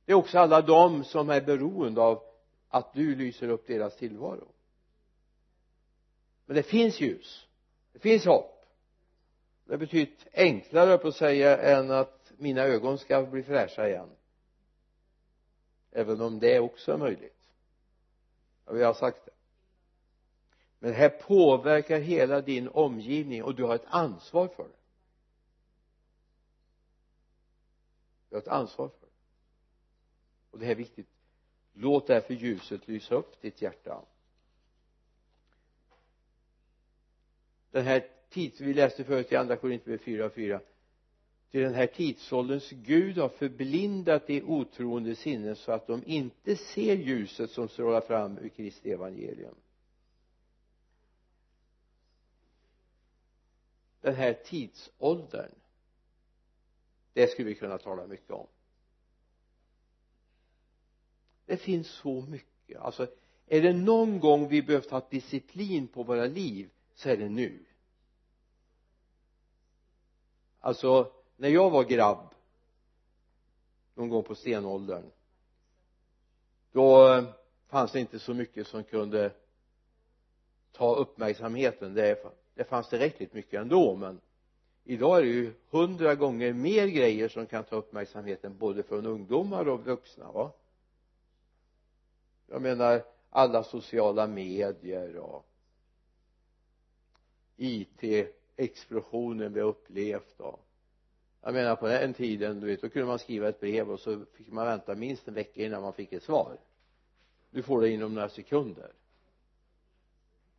Det 0.04 0.12
är 0.12 0.16
också 0.16 0.38
alla 0.38 0.62
de 0.62 1.04
som 1.04 1.30
är 1.30 1.40
beroende 1.40 2.00
av 2.00 2.22
att 2.68 2.94
du 2.94 3.14
lyser 3.14 3.48
upp 3.48 3.66
deras 3.66 3.96
tillvaro. 3.96 4.48
Men 6.46 6.56
det 6.56 6.62
finns 6.62 7.00
ljus. 7.00 7.46
Det 7.92 7.98
finns 7.98 8.24
hopp. 8.24 8.64
Det 9.64 9.74
är 9.74 9.78
betydligt 9.78 10.26
enklare 10.32 10.98
på 10.98 11.08
att 11.08 11.16
säga 11.16 11.58
än 11.58 11.90
att 11.90 12.32
mina 12.36 12.62
ögon 12.62 12.98
ska 12.98 13.22
bli 13.22 13.42
fräscha 13.42 13.88
igen 13.88 14.08
även 15.94 16.20
om 16.20 16.38
det 16.38 16.60
också 16.60 16.92
är 16.92 16.98
möjligt. 16.98 17.50
Ja, 18.66 18.72
vi 18.72 18.82
har 18.82 18.94
sagt 18.94 19.26
det. 19.26 19.32
Men 20.78 20.90
det 20.90 20.96
här 20.96 21.08
påverkar 21.08 22.00
hela 22.00 22.40
din 22.40 22.68
omgivning 22.68 23.42
och 23.42 23.54
du 23.54 23.64
har 23.64 23.74
ett 23.74 23.86
ansvar 23.86 24.48
för 24.48 24.62
det. 24.62 24.76
Du 28.28 28.36
har 28.36 28.42
ett 28.42 28.48
ansvar 28.48 28.88
för 28.88 29.06
det. 29.06 29.12
Och 30.50 30.58
det 30.58 30.64
här 30.64 30.72
är 30.72 30.76
viktigt. 30.76 31.08
Låt 31.72 32.06
därför 32.06 32.34
ljuset 32.34 32.88
lysa 32.88 33.14
upp 33.14 33.40
ditt 33.40 33.62
hjärta. 33.62 34.02
Den 37.70 37.84
här 37.84 38.08
tids 38.28 38.60
vi 38.60 38.74
läste 38.74 39.04
förut 39.04 39.32
i 39.32 39.36
andra 39.36 39.56
Korinthierbrevet 39.56 40.04
4 40.04 40.26
och 40.26 40.32
4 40.32 40.60
till 41.54 41.62
den 41.62 41.74
här 41.74 41.86
tidsålderns 41.86 42.70
Gud 42.70 43.18
har 43.18 43.28
förblindat 43.28 44.26
de 44.26 44.42
otroende 44.42 45.16
sinnen 45.16 45.56
så 45.56 45.72
att 45.72 45.86
de 45.86 46.02
inte 46.06 46.56
ser 46.56 46.96
ljuset 46.96 47.50
som 47.50 47.68
strålar 47.68 48.00
fram 48.00 48.38
ur 48.38 48.48
Kristi 48.48 48.92
evangelium. 48.92 49.54
Den 54.00 54.14
här 54.14 54.32
tidsåldern 54.44 55.50
det 57.12 57.28
skulle 57.28 57.48
vi 57.48 57.54
kunna 57.54 57.78
tala 57.78 58.06
mycket 58.06 58.30
om. 58.30 58.46
Det 61.46 61.56
finns 61.56 61.88
så 61.88 62.20
mycket. 62.20 62.80
Alltså 62.80 63.06
är 63.46 63.62
det 63.62 63.72
någon 63.72 64.20
gång 64.20 64.48
vi 64.48 64.62
behövt 64.62 64.90
ha 64.90 65.06
disciplin 65.10 65.88
på 65.88 66.02
våra 66.02 66.26
liv 66.26 66.70
så 66.94 67.08
är 67.08 67.16
det 67.16 67.28
nu. 67.28 67.64
Alltså 70.60 71.12
när 71.36 71.48
jag 71.48 71.70
var 71.70 71.84
grabb 71.84 72.34
någon 73.94 74.08
gång 74.08 74.22
på 74.22 74.34
stenåldern 74.34 75.10
då 76.72 77.08
eh, 77.08 77.24
fanns 77.66 77.92
det 77.92 78.00
inte 78.00 78.18
så 78.18 78.34
mycket 78.34 78.66
som 78.66 78.84
kunde 78.84 79.32
ta 80.72 80.94
uppmärksamheten. 80.94 81.94
Det, 81.94 82.24
det 82.54 82.64
fanns 82.64 82.88
tillräckligt 82.88 83.32
mycket 83.32 83.60
ändå 83.60 83.96
men 83.96 84.20
idag 84.84 85.18
är 85.18 85.22
det 85.22 85.28
ju 85.28 85.54
hundra 85.70 86.14
gånger 86.14 86.52
mer 86.52 86.86
grejer 86.86 87.28
som 87.28 87.46
kan 87.46 87.64
ta 87.64 87.76
uppmärksamheten 87.76 88.58
både 88.58 88.82
från 88.82 89.06
ungdomar 89.06 89.68
och 89.68 89.84
vuxna 89.84 90.32
va? 90.32 90.52
Jag 92.46 92.62
menar 92.62 93.04
alla 93.30 93.64
sociala 93.64 94.26
medier 94.26 95.16
och 95.16 95.46
IT-explosionen 97.56 99.52
vi 99.52 99.60
har 99.60 99.68
upplevt 99.68 100.40
och 100.40 100.63
jag 101.44 101.54
menar 101.54 101.76
på 101.76 101.86
den 101.86 102.14
tiden 102.14 102.60
du 102.60 102.66
vet 102.66 102.82
då 102.82 102.88
kunde 102.88 103.08
man 103.08 103.18
skriva 103.18 103.48
ett 103.48 103.60
brev 103.60 103.90
och 103.90 104.00
så 104.00 104.24
fick 104.34 104.48
man 104.48 104.66
vänta 104.66 104.94
minst 104.94 105.28
en 105.28 105.34
vecka 105.34 105.64
innan 105.64 105.82
man 105.82 105.92
fick 105.92 106.12
ett 106.12 106.22
svar. 106.22 106.58
Du 107.50 107.62
får 107.62 107.80
det 107.80 107.90
inom 107.90 108.14
några 108.14 108.28
sekunder. 108.28 108.92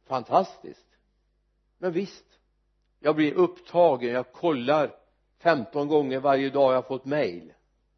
Fantastiskt. 0.05 0.87
Men 1.77 1.91
visst 1.91 2.25
jag 2.99 3.15
blir 3.15 3.33
upptagen 3.33 4.09
jag 4.09 4.31
kollar 4.31 4.95
15 5.37 5.87
gånger 5.87 6.19
varje 6.19 6.49
dag 6.49 6.71
jag 6.71 6.77
har 6.77 6.87
fått 6.87 7.05
mail 7.05 7.53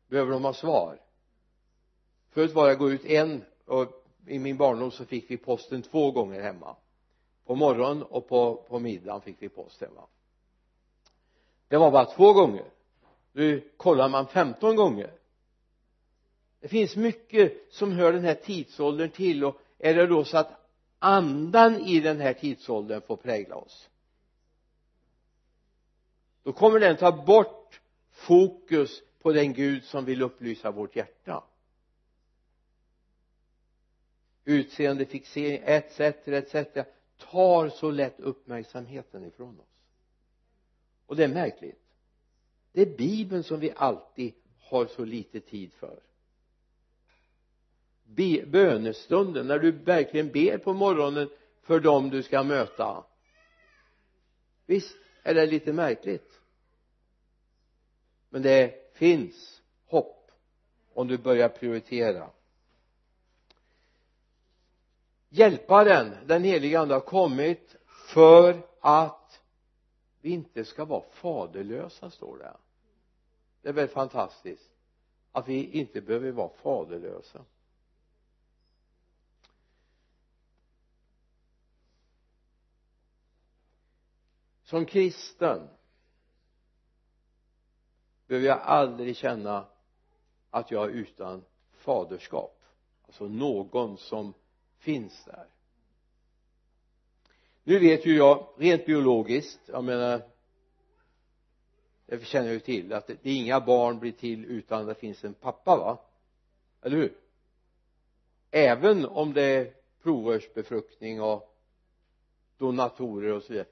behöver 0.08 0.32
de 0.32 0.44
ha 0.44 0.54
svar? 0.54 1.00
Förut 2.30 2.54
var 2.54 2.68
jag 2.68 2.78
gå 2.78 2.92
ut 2.92 3.06
en 3.06 3.44
och 3.66 4.06
i 4.28 4.40
min 4.40 4.58
barndom 4.58 4.92
så 4.92 5.06
fick 5.06 5.32
vi 5.32 5.38
posten 5.38 5.82
två 5.82 6.12
gånger 6.12 6.42
hemma. 6.42 6.76
På 7.46 7.56
morgonen 7.56 8.04
och 8.04 8.28
på, 8.28 8.56
på 8.56 8.80
middagen 8.80 9.22
fick 9.22 9.36
vi 9.40 9.50
post 9.50 9.82
hemma. 9.82 10.02
Det 11.68 11.78
var 11.78 11.92
bara 11.92 12.06
två 12.06 12.34
gånger 12.34 12.66
nu 13.32 13.70
kollar 13.78 14.10
man 14.10 14.28
15 14.28 14.76
gånger. 14.76 15.12
Det 16.60 16.68
finns 16.68 16.96
mycket 16.96 17.74
som 17.74 17.92
hör 17.92 18.14
den 18.14 18.24
här 18.24 18.34
tidsåldern 18.34 19.10
till 19.10 19.44
och 19.44 19.62
är 19.78 19.94
det 19.94 20.08
då 20.08 20.24
så 20.24 20.38
att 20.38 20.52
andan 21.00 21.76
i 21.76 22.00
den 22.00 22.20
här 22.20 22.34
tidsåldern 22.34 23.02
får 23.02 23.18
prägla 23.18 23.56
oss? 23.56 23.90
Då 26.44 26.54
kommer 26.54 26.80
den 26.80 26.98
ta 26.98 27.26
bort 27.26 27.82
fokus 28.12 29.02
på 29.22 29.34
den 29.34 29.54
Gud 29.54 29.84
som 29.84 30.06
vill 30.06 30.22
upplysa 30.22 30.72
vårt 30.72 30.96
hjärta. 30.96 31.44
Utseende, 34.46 35.06
fixering, 35.06 35.62
etc, 35.64 36.00
etc 36.00 36.88
tar 37.18 37.70
så 37.70 37.92
lätt 37.92 38.20
uppmärksamheten 38.20 39.26
ifrån 39.26 39.60
oss. 39.60 39.66
Och 41.06 41.16
det 41.16 41.24
är 41.24 41.28
märkligt 41.28 41.87
det 42.78 42.84
är 42.84 42.98
bibeln 42.98 43.44
som 43.44 43.60
vi 43.60 43.74
alltid 43.76 44.34
har 44.60 44.86
så 44.86 45.06
lite 45.06 45.40
tid 45.40 45.74
för. 45.74 46.00
Be, 48.04 48.46
bönestunden 48.48 49.48
när 49.48 49.60
du 49.60 49.72
verkligen 49.72 50.32
ber 50.32 50.58
på 50.58 50.74
morgonen 50.74 51.30
för 51.62 51.80
dem 51.80 52.10
du 52.10 52.24
ska 52.24 52.44
möta. 52.44 53.04
Visst 54.66 54.98
är 55.24 55.34
det 55.34 55.46
lite 55.46 55.74
märkligt? 55.74 56.42
Men 58.30 58.42
det 58.42 58.94
finns 58.94 59.62
hopp 59.86 60.32
om 60.94 61.08
du 61.08 61.18
börjar 61.18 61.50
prioritera. 61.50 62.30
Hjälparen 65.30 66.16
den 66.26 66.44
heliga 66.44 66.80
ande 66.80 66.94
har 66.94 67.02
kommit 67.02 67.76
för 68.08 68.62
att 68.80 69.42
vi 70.22 70.30
inte 70.30 70.66
ska 70.66 70.86
vara 70.86 71.04
faderlösa 71.12 72.10
står 72.10 72.38
det 72.38 72.58
det 73.68 73.72
är 73.72 73.74
väl 73.74 73.88
fantastiskt 73.88 74.72
att 75.32 75.48
vi 75.48 75.72
inte 75.72 76.02
behöver 76.02 76.32
vara 76.32 76.50
faderlösa. 76.50 77.46
Som 84.64 84.86
kristen 84.86 85.70
behöver 88.28 88.48
jag 88.48 88.60
aldrig 88.62 89.18
känna 89.18 89.68
att 90.50 90.72
jag 90.72 90.84
är 90.84 90.90
utan 90.90 91.46
faderskap. 91.72 92.64
Alltså 93.06 93.28
någon 93.28 93.98
som 93.98 94.34
finns 94.78 95.26
där. 95.26 95.48
Nu 97.64 97.80
vet 97.80 98.06
ju 98.06 98.16
jag 98.16 98.48
rent 98.58 98.86
biologiskt 98.86 99.62
jag 99.66 99.84
menar 99.84 100.37
det 102.08 102.26
känner 102.26 102.46
jag 102.46 102.54
ju 102.54 102.60
till 102.60 102.94
att 102.94 103.08
det, 103.08 103.18
inga 103.24 103.60
barn 103.60 104.00
blir 104.00 104.12
till 104.12 104.46
utan 104.46 104.86
det 104.86 104.96
finns 104.96 105.24
en 105.24 105.34
pappa 105.34 105.78
va? 105.78 105.98
Eller 106.82 106.98
hur? 106.98 107.18
Även 108.52 109.06
om 109.06 109.34
det 109.34 109.42
är 109.44 109.74
provrörsbefruktning 110.04 111.22
och 111.22 111.58
donatorer 112.58 113.34
och 113.34 113.44
så 113.44 113.54
vidare 113.54 113.68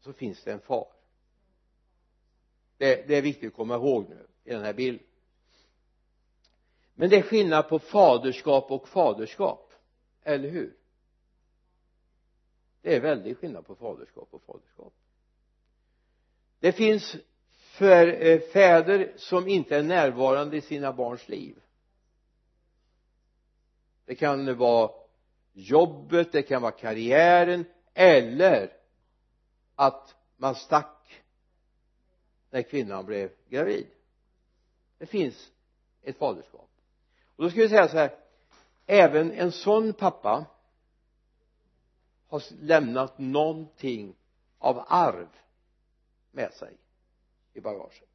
så 0.00 0.12
finns 0.12 0.44
det 0.44 0.52
en 0.52 0.60
far. 0.60 0.88
Det, 2.76 3.08
det 3.08 3.16
är 3.16 3.22
viktigt 3.22 3.48
att 3.48 3.56
komma 3.56 3.74
ihåg 3.74 4.08
nu 4.08 4.26
i 4.44 4.50
den 4.50 4.64
här 4.64 4.74
bilden. 4.74 5.06
Men 6.94 7.10
det 7.10 7.16
är 7.16 7.22
skillnad 7.22 7.68
på 7.68 7.78
faderskap 7.78 8.70
och 8.70 8.88
faderskap 8.88 9.72
eller 10.22 10.48
hur? 10.48 10.76
Det 12.82 12.96
är 12.96 13.00
väldigt 13.00 13.38
skillnad 13.38 13.66
på 13.66 13.74
faderskap 13.74 14.28
och 14.30 14.42
faderskap. 14.42 14.94
Det 16.60 16.72
finns 16.72 17.16
för 17.76 18.26
eh, 18.26 18.40
fäder 18.40 19.12
som 19.16 19.48
inte 19.48 19.76
är 19.76 19.82
närvarande 19.82 20.56
i 20.56 20.60
sina 20.60 20.92
barns 20.92 21.28
liv. 21.28 21.56
Det 24.04 24.14
kan 24.14 24.56
vara 24.56 24.90
jobbet, 25.52 26.32
det 26.32 26.42
kan 26.42 26.62
vara 26.62 26.72
karriären 26.72 27.64
eller 27.94 28.72
att 29.74 30.14
man 30.36 30.54
stack 30.54 31.22
när 32.50 32.62
kvinnan 32.62 33.06
blev 33.06 33.30
gravid. 33.48 33.86
Det 34.98 35.06
finns 35.06 35.50
ett 36.02 36.18
faderskap. 36.18 36.70
Och 37.36 37.44
då 37.44 37.50
ska 37.50 37.60
vi 37.60 37.68
säga 37.68 37.88
så 37.88 37.96
här 37.96 38.14
även 38.86 39.32
en 39.32 39.52
sån 39.52 39.92
pappa 39.92 40.46
har 42.28 42.42
lämnat 42.60 43.18
någonting 43.18 44.16
av 44.58 44.84
arv 44.88 45.28
med 46.30 46.52
sig 46.52 46.76
i 47.56 47.60
bagaget. 47.60 48.08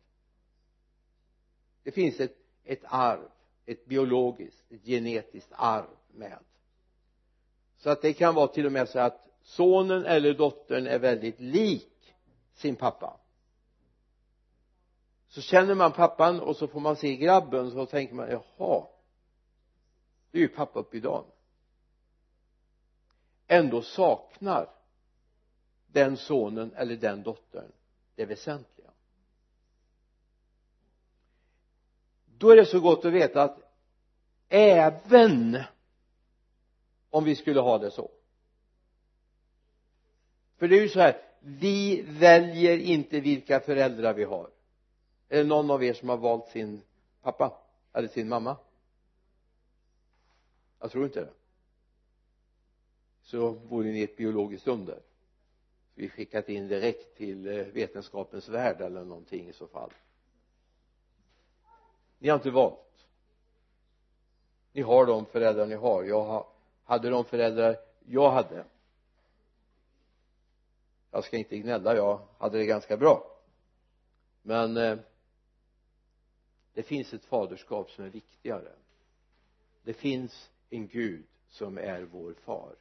Det 1.83 1.91
finns 1.91 2.19
ett, 2.19 2.37
ett 2.63 2.83
arv 2.83 3.29
ett 3.65 3.85
biologiskt, 3.85 4.71
ett 4.71 4.85
genetiskt 4.85 5.51
arv 5.51 5.89
med. 6.11 6.39
Så 7.77 7.89
att 7.89 8.01
det 8.01 8.13
kan 8.13 8.35
vara 8.35 8.47
till 8.47 8.65
och 8.65 8.71
med 8.71 8.89
så 8.89 8.99
att 8.99 9.27
sonen 9.41 10.05
eller 10.05 10.33
dottern 10.33 10.87
är 10.87 10.99
väldigt 10.99 11.39
lik 11.39 12.13
sin 12.53 12.75
pappa. 12.75 13.19
Så 15.27 15.41
känner 15.41 15.75
man 15.75 15.91
pappan 15.91 16.39
och 16.39 16.55
så 16.55 16.67
får 16.67 16.79
man 16.79 16.95
se 16.95 17.15
grabben 17.15 17.71
så 17.71 17.85
tänker 17.85 18.15
man 18.15 18.29
jaha 18.29 18.87
det 20.31 20.37
är 20.37 20.41
ju 20.41 20.47
pappa 20.47 20.79
upp 20.79 20.95
i 20.95 20.99
dagen 20.99 21.25
ändå 23.51 23.81
saknar 23.81 24.69
den 25.87 26.17
sonen 26.17 26.73
eller 26.73 26.95
den 26.95 27.23
dottern 27.23 27.71
det 28.15 28.25
väsentliga. 28.25 28.80
Då 32.41 32.49
är 32.49 32.55
det 32.55 32.65
så 32.65 32.79
gott 32.79 33.05
att 33.05 33.13
veta 33.13 33.43
att 33.43 33.59
även 34.49 35.57
om 37.09 37.23
vi 37.23 37.35
skulle 37.35 37.59
ha 37.59 37.77
det 37.77 37.91
så. 37.91 38.11
För 40.57 40.67
det 40.67 40.77
är 40.77 40.81
ju 40.81 40.89
så 40.89 40.99
här 40.99 41.21
vi 41.39 42.01
väljer 42.01 42.77
inte 42.77 43.19
vilka 43.19 43.59
föräldrar 43.59 44.13
vi 44.13 44.23
har. 44.23 44.49
Är 45.29 45.37
det 45.37 45.43
någon 45.43 45.71
av 45.71 45.83
er 45.83 45.93
som 45.93 46.09
har 46.09 46.17
valt 46.17 46.47
sin 46.47 46.81
pappa 47.21 47.57
eller 47.93 48.07
sin 48.07 48.29
mamma? 48.29 48.57
Jag 50.79 50.91
tror 50.91 51.05
inte 51.05 51.21
det. 51.21 51.33
Så 53.21 53.49
vore 53.51 53.91
ni 53.91 54.01
ett 54.01 54.17
biologiskt 54.17 54.67
under. 54.67 54.99
Vi 55.95 56.09
skickat 56.09 56.49
in 56.49 56.67
direkt 56.67 57.17
till 57.17 57.47
eh, 57.47 57.65
vetenskapens 57.65 58.49
värld 58.49 58.81
eller 58.81 59.03
någonting 59.03 59.49
i 59.49 59.53
så 59.53 59.67
fall 59.67 59.91
ni 62.21 62.29
har 62.29 62.35
inte 62.35 62.51
valt. 62.51 63.07
Ni 64.71 64.81
har 64.81 65.05
de 65.05 65.25
föräldrar 65.25 65.65
ni 65.65 65.75
har. 65.75 66.03
Jag 66.03 66.45
hade 66.83 67.09
de 67.09 67.25
föräldrar 67.25 67.77
jag 68.05 68.31
hade 68.31 68.65
jag 71.11 71.23
ska 71.23 71.37
inte 71.37 71.57
gnälla 71.57 71.95
jag 71.95 72.27
hade 72.37 72.57
det 72.57 72.65
ganska 72.65 72.97
bra. 72.97 73.27
Men 74.41 74.77
eh, 74.77 74.97
det 76.73 76.83
finns 76.83 77.13
ett 77.13 77.25
faderskap 77.25 77.91
som 77.91 78.05
är 78.05 78.09
viktigare. 78.09 78.71
Det 79.83 79.93
finns 79.93 80.49
en 80.69 80.87
Gud 80.87 81.25
som 81.49 81.77
är 81.77 82.01
vår 82.01 82.33
far. 82.33 82.75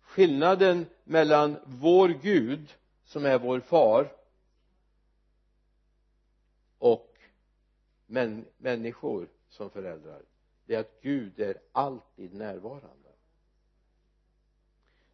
Skillnaden 0.00 0.86
mellan 1.04 1.56
vår 1.64 2.08
Gud 2.08 2.74
som 3.04 3.24
är 3.26 3.38
vår 3.38 3.60
far 3.60 4.12
och 6.78 7.13
män, 8.14 8.44
människor 8.58 9.28
som 9.48 9.70
föräldrar 9.70 10.22
det 10.66 10.74
är 10.74 10.80
att 10.80 11.00
Gud 11.02 11.40
är 11.40 11.58
alltid 11.72 12.34
närvarande. 12.34 13.08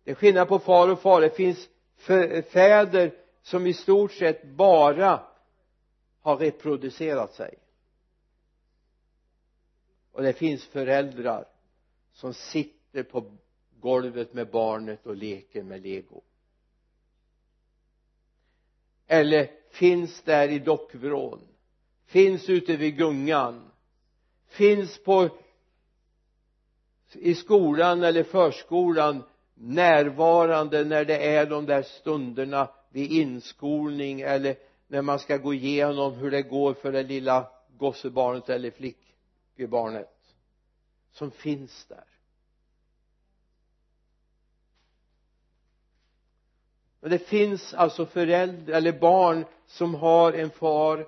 Det 0.04 0.10
är 0.10 0.14
skillnad 0.14 0.48
på 0.48 0.58
far 0.58 0.88
och 0.88 1.00
far. 1.00 1.20
Det 1.20 1.30
finns 1.30 1.68
fäder 2.52 3.14
som 3.42 3.66
i 3.66 3.74
stort 3.74 4.12
sett 4.12 4.44
bara 4.44 5.26
har 6.20 6.36
reproducerat 6.36 7.34
sig. 7.34 7.58
Och 10.12 10.22
det 10.22 10.32
finns 10.32 10.64
föräldrar 10.64 11.48
som 12.12 12.34
sitter 12.34 13.02
på 13.02 13.36
golvet 13.80 14.34
med 14.34 14.50
barnet 14.50 15.06
och 15.06 15.16
leker 15.16 15.62
med 15.62 15.82
lego. 15.82 16.22
Eller 19.06 19.50
finns 19.70 20.22
där 20.22 20.48
i 20.48 20.58
dockvrån 20.58 21.49
finns 22.10 22.48
ute 22.48 22.76
vid 22.76 22.96
gungan. 22.96 23.70
Finns 24.48 24.98
på 25.04 25.28
i 27.12 27.34
skolan 27.34 28.02
eller 28.02 28.22
förskolan 28.22 29.22
närvarande 29.54 30.84
när 30.84 31.04
det 31.04 31.34
är 31.36 31.46
de 31.46 31.66
där 31.66 31.82
stunderna 31.82 32.68
vid 32.90 33.10
inskolning 33.12 34.20
eller 34.20 34.56
när 34.88 35.02
man 35.02 35.18
ska 35.18 35.36
gå 35.36 35.54
igenom 35.54 36.14
hur 36.14 36.30
det 36.30 36.42
går 36.42 36.74
för 36.74 36.92
det 36.92 37.02
lilla 37.02 37.50
gossebarnet 37.78 38.48
eller 38.48 38.70
flickebarnet 38.70 40.16
som 41.12 41.30
finns 41.30 41.84
där. 41.84 42.04
Men 47.00 47.10
det 47.10 47.18
finns 47.18 47.74
alltså 47.74 48.06
föräldrar 48.06 48.74
eller 48.74 49.00
barn 49.00 49.44
som 49.66 49.94
har 49.94 50.32
en 50.32 50.50
far 50.50 51.06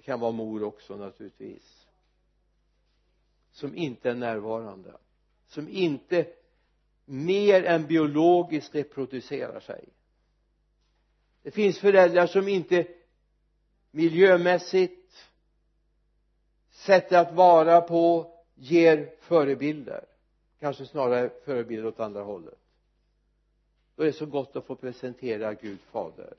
det 0.00 0.04
kan 0.04 0.20
vara 0.20 0.32
mor 0.32 0.62
också 0.62 0.96
naturligtvis. 0.96 1.86
Som 3.52 3.76
inte 3.76 4.10
är 4.10 4.14
närvarande. 4.14 4.92
Som 5.46 5.68
inte 5.68 6.26
mer 7.04 7.64
än 7.64 7.86
biologiskt 7.86 8.74
reproducerar 8.74 9.60
sig. 9.60 9.88
Det 11.42 11.50
finns 11.50 11.78
föräldrar 11.78 12.26
som 12.26 12.48
inte 12.48 12.86
miljömässigt 13.90 15.28
sättet 16.70 17.12
att 17.12 17.34
vara 17.34 17.80
på 17.80 18.34
ger 18.54 19.14
förebilder. 19.20 20.04
Kanske 20.60 20.86
snarare 20.86 21.30
förebilder 21.44 21.86
åt 21.86 22.00
andra 22.00 22.22
hållet. 22.22 22.58
Då 23.96 24.02
är 24.02 24.06
det 24.06 24.12
så 24.12 24.26
gott 24.26 24.56
att 24.56 24.66
få 24.66 24.76
presentera 24.76 25.54
Gud 25.54 25.80
fader 25.80 26.34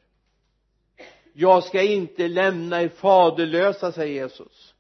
jag 1.34 1.64
ska 1.64 1.82
inte 1.82 2.28
lämna 2.28 2.82
er 2.82 2.90
faderlösa 2.90 3.92
säger 3.92 4.14
Jesus. 4.14 4.76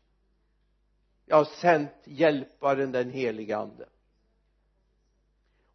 Jag 1.25 1.37
har 1.37 1.45
sänt 1.45 1.91
hjälparen 2.03 2.91
den 2.91 3.09
helige 3.09 3.57
ande. 3.57 3.85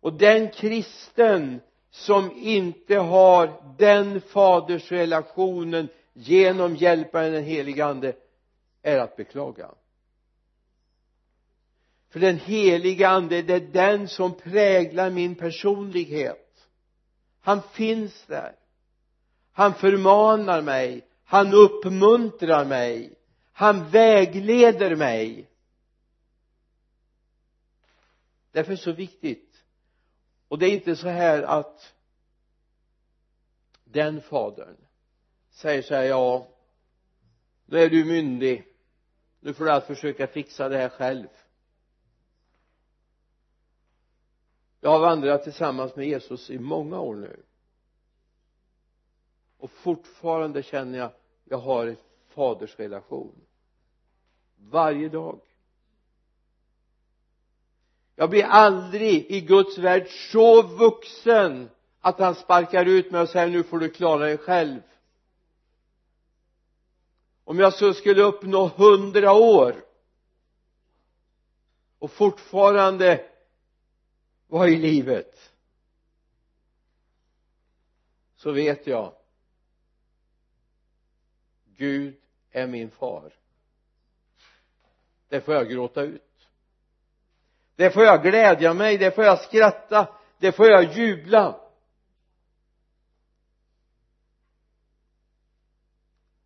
Och 0.01 0.13
den 0.13 0.51
kristen 0.51 1.61
som 1.91 2.33
inte 2.37 2.97
har 2.97 3.75
den 3.79 4.21
fadersrelationen 4.21 5.89
genom 6.13 6.77
hjälparen 6.77 7.33
den 7.33 7.45
helige 7.45 7.85
ande 7.85 8.17
är 8.83 8.99
att 8.99 9.17
beklaga. 9.17 9.71
För 12.09 12.21
den 12.21 12.37
helige 12.39 13.09
ande 13.09 13.43
det 13.43 13.55
är 13.55 13.61
den 13.61 14.09
som 14.09 14.35
präglar 14.35 15.11
min 15.11 15.35
personlighet. 15.35 16.69
Han 17.41 17.63
finns 17.63 18.25
där 18.27 18.55
han 19.57 19.75
förmanar 19.75 20.63
mig. 20.63 21.07
Han 21.25 21.55
uppmuntrar 21.55 22.65
mig. 22.65 23.19
Han 23.53 23.91
vägleder 23.91 24.97
mig. 24.97 25.51
Därför 28.53 28.73
är 28.73 28.77
det 28.77 28.83
så 28.83 28.93
viktigt. 28.93 29.65
Och 30.49 30.59
det 30.59 30.67
är 30.67 30.71
inte 30.71 30.97
så 30.97 31.09
här 31.09 31.43
att 31.43 31.95
den 33.85 34.23
fadern 34.23 34.77
säger 35.51 35.83
så 35.83 35.95
här 35.95 36.03
ja 36.03 36.49
nu 37.67 37.79
är 37.79 37.91
du 37.91 38.05
myndig. 38.05 38.67
Nu 39.41 39.55
får 39.55 39.65
du 39.65 39.73
att 39.73 39.87
försöka 39.87 40.27
fixa 40.27 40.69
det 40.69 40.79
här 40.79 40.89
själv. 40.89 41.29
Jag 44.81 44.91
har 44.91 45.01
vandrat 45.01 45.43
tillsammans 45.43 45.97
med 45.97 46.07
Jesus 46.07 46.51
i 46.51 46.59
många 46.59 47.01
år 47.01 47.15
nu 47.15 47.46
och 49.59 49.71
fortfarande 49.71 50.63
känner 50.63 50.99
jag 50.99 51.11
jag 51.49 51.59
har 51.59 51.87
en 51.87 51.97
fadersrelation. 52.29 53.35
Varje 54.57 55.09
dag. 55.09 55.41
Jag 58.15 58.31
blir 58.31 58.45
aldrig 58.45 59.27
i 59.31 59.41
Guds 59.41 59.79
värld 59.79 60.09
så 60.33 60.63
vuxen 60.63 61.71
att 62.01 62.19
han 62.19 62.35
sparkar 62.35 62.85
ut 62.85 63.11
mig 63.11 63.21
och 63.21 63.29
säger 63.29 63.49
nu 63.49 63.63
får 63.63 63.79
du 63.79 63.89
klara 63.89 64.25
dig 64.25 64.39
själv. 64.39 64.81
Om 67.45 67.59
jag 67.59 67.75
så 67.75 67.95
skulle 67.95 68.23
uppnå 68.23 68.69
hundra 68.69 69.33
år 69.33 69.85
och 71.99 72.11
fortfarande 72.11 73.31
vara 74.47 74.69
i 74.69 74.77
livet 74.77 75.53
så 78.37 78.53
vet 78.53 78.87
jag 78.87 79.13
Gud 81.77 82.15
är 82.51 82.67
min 82.67 82.91
far. 82.91 83.33
Det 85.29 85.41
får 85.41 85.55
jag 85.55 85.69
gråta 85.69 86.03
ut. 86.03 86.23
Det 87.77 87.91
får 87.91 88.03
jag 88.03 88.23
glädja 88.23 88.75
mig, 88.75 88.99
det 88.99 89.11
får 89.11 89.25
jag 89.25 89.41
skratta 89.41 90.09
det 90.39 90.53
får 90.53 90.67
jag 90.67 90.93
jubla. 90.93 91.61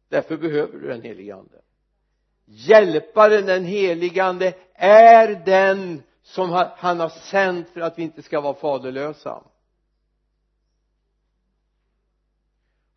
Därför 0.08 0.36
behöver 0.36 0.78
du 0.78 0.88
den 0.88 1.02
helige 1.02 1.34
ande. 1.34 1.60
Hjälparen 2.44 3.46
den 3.46 3.64
helige 3.64 4.24
ande 4.24 4.54
är 4.74 5.42
den 5.44 6.02
som 6.22 6.50
han 6.76 7.00
har 7.00 7.08
sänt 7.08 7.70
för 7.70 7.80
att 7.80 7.98
vi 7.98 8.02
inte 8.02 8.22
ska 8.22 8.40
vara 8.40 8.54
faderlösa. 8.54 9.42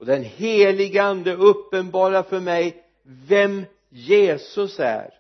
Och 0.03 0.07
den 0.07 0.23
helige 0.23 1.03
ande 1.03 1.35
uppenbarar 1.35 2.23
för 2.23 2.39
mig 2.39 2.83
vem 3.03 3.65
Jesus 3.89 4.79
är. 4.79 5.19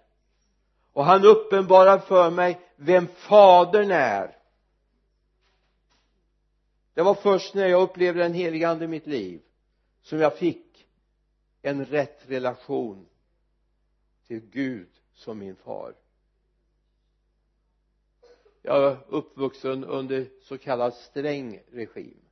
Och 0.93 1.05
han 1.05 1.25
uppenbarar 1.25 1.99
för 1.99 2.31
mig 2.31 2.59
vem 2.75 3.07
fadern 3.07 3.91
är. 3.91 4.37
Det 6.93 7.01
var 7.01 7.13
först 7.13 7.53
när 7.53 7.67
jag 7.67 7.81
upplevde 7.81 8.23
den 8.23 8.33
helige 8.33 8.69
ande 8.69 8.85
i 8.85 8.87
mitt 8.87 9.07
liv 9.07 9.41
som 10.01 10.19
jag 10.19 10.37
fick 10.37 10.87
en 11.61 11.85
rätt 11.85 12.19
relation 12.27 13.05
till 14.27 14.39
Gud 14.39 14.89
som 15.13 15.39
min 15.39 15.55
far. 15.55 15.95
Jag 18.61 18.83
är 18.83 18.97
uppvuxen 19.07 19.83
under 19.83 20.27
så 20.41 20.57
kallad 20.57 20.93
sträng 20.93 21.61
regim. 21.71 22.22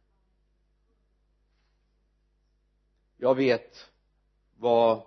Jag 3.22 3.36
vet 3.36 3.90
vad 4.58 5.02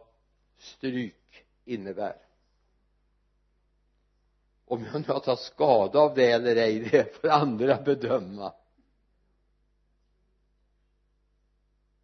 stryk 0.59 1.47
innebär. 1.65 2.17
Om 4.65 4.85
jag 4.85 5.01
nu 5.01 5.07
har 5.07 5.21
tagit 5.21 5.41
skada 5.41 5.99
av 5.99 6.15
det 6.15 6.31
eller 6.31 6.57
ej 6.57 6.89
det 6.91 7.17
får 7.17 7.29
andra 7.29 7.83
bedöma. 7.83 8.55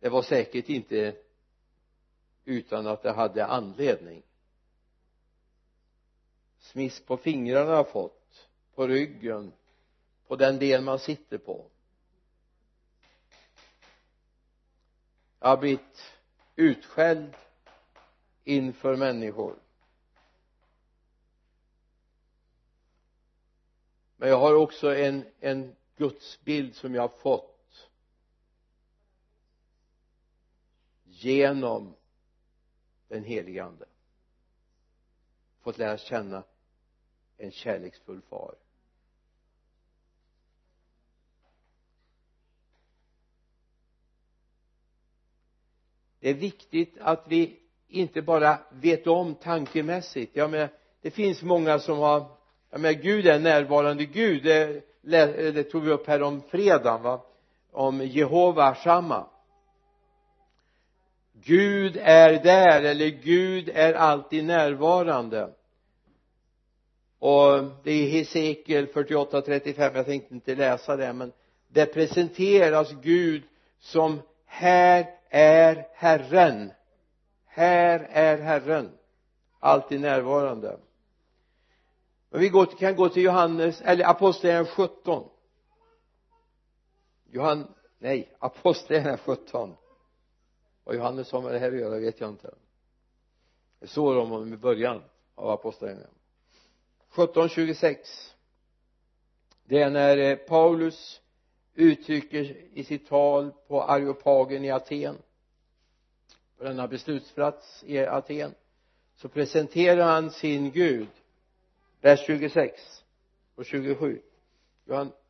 Det 0.01 0.09
var 0.09 0.23
säkert 0.23 0.69
inte 0.69 1.17
utan 2.45 2.87
att 2.87 3.03
det 3.03 3.13
hade 3.13 3.47
anledning. 3.47 4.23
Smisk 6.59 7.07
på 7.07 7.17
fingrarna 7.17 7.71
har 7.71 7.77
jag 7.77 7.91
fått 7.93 8.49
på 8.75 8.87
ryggen 8.87 9.53
på 10.27 10.37
den 10.37 10.59
del 10.59 10.83
man 10.83 10.99
sitter 10.99 11.39
på. 11.39 11.67
Jag 15.41 15.49
har 15.49 15.57
blivit 15.57 16.13
utskälld 16.57 17.37
inför 18.45 18.97
människor. 18.97 19.59
Men 24.17 24.29
jag 24.29 24.39
har 24.39 24.55
också 24.55 24.95
en, 24.95 25.27
en 25.41 25.77
gudsbild 25.97 26.75
som 26.75 26.95
jag 26.95 27.03
har 27.03 27.09
fått 27.09 27.91
genom 31.05 31.95
den 33.09 33.25
helige 33.25 33.65
ande. 33.65 33.87
Fått 35.61 35.79
lära 35.79 35.99
känna 35.99 36.45
en 37.37 37.51
kärleksfull 37.51 38.23
far. 38.23 38.55
Det 46.21 46.31
är 46.31 46.35
viktigt 46.35 46.97
att 47.01 47.25
vi 47.29 47.57
inte 47.89 48.23
bara 48.23 48.59
vet 48.71 49.07
om 49.07 49.35
tankemässigt. 49.35 50.37
Jag 50.37 50.51
menar 50.51 50.69
det 51.03 51.11
finns 51.11 51.43
många 51.43 51.79
som 51.79 51.99
har 51.99 52.27
jag 52.71 52.81
menar 52.81 53.01
Gud 53.01 53.27
är 53.27 53.39
närvarande 53.39 54.05
Gud. 54.05 54.43
Det, 54.43 55.51
det 55.51 55.63
tog 55.63 55.83
vi 55.83 55.91
upp 55.91 56.07
här 56.07 56.23
om 56.23 56.43
fredagen 56.51 57.03
va? 57.03 57.23
Om 57.73 58.01
Jehova 58.01 58.75
samma 58.75 59.27
Gud 61.45 61.99
är 62.03 62.43
där 62.43 62.83
eller 62.83 63.09
Gud 63.09 63.71
är 63.75 63.95
alltid 63.95 64.45
närvarande. 64.45 65.51
Och 67.19 67.65
det 67.83 67.91
är 67.93 68.11
Hesekiel 68.11 68.87
48.35 68.87 69.97
jag 69.97 70.07
tänkte 70.07 70.35
inte 70.35 70.55
läsa 70.55 70.97
det 70.97 71.13
men 71.13 71.33
det 71.69 71.87
presenteras 71.87 72.93
Gud 73.03 73.43
som 73.81 74.23
här 74.47 75.07
är 75.31 75.89
Herren. 75.95 76.73
Här 77.47 78.09
är 78.11 78.39
Herren. 78.39 78.91
Alltid 79.59 80.01
närvarande. 80.01 80.79
Men 82.31 82.41
vi 82.41 82.49
går, 82.49 82.67
kan 82.67 82.97
gå 82.97 83.09
till 83.09 83.23
Johannes 83.23 83.81
eller 83.81 84.05
apostlagärningarna 84.05 84.75
17 84.77 85.29
Johan, 87.33 87.75
nej 87.99 88.37
apostlagärningarna 88.39 89.19
17 89.19 89.77
vad 90.85 90.97
Johannes 90.97 91.33
har 91.33 91.43
med 91.43 91.53
det 91.53 91.59
här 91.59 91.73
att 91.73 91.79
göra 91.79 91.99
vet 91.99 92.21
jag 92.21 92.31
inte. 92.31 92.55
Det 93.81 93.87
står 93.87 94.19
om 94.19 94.31
honom 94.31 94.53
i 94.53 94.57
början 94.57 95.03
av 95.35 95.51
apostlagärningarna. 95.51 96.15
17.26 97.13 97.97
det 99.65 99.83
är 99.83 99.91
när 99.91 100.17
eh, 100.19 100.37
Paulus 100.37 101.21
uttrycker 101.75 102.57
i 102.73 102.85
sitt 102.85 103.09
tal 103.09 103.51
på 103.69 103.83
Areopagen 103.83 104.65
i 104.65 104.71
Aten 104.71 105.19
på 106.59 106.65
denna 106.65 106.89
beslutsplats 106.89 107.85
i 107.87 107.99
Aten 107.99 108.55
så 109.17 109.29
presenterar 109.29 110.03
han 110.03 110.31
sin 110.31 110.71
Gud 110.71 111.09
vers 112.01 112.21
26 112.27 113.05
och 113.55 113.65
27 113.65 114.21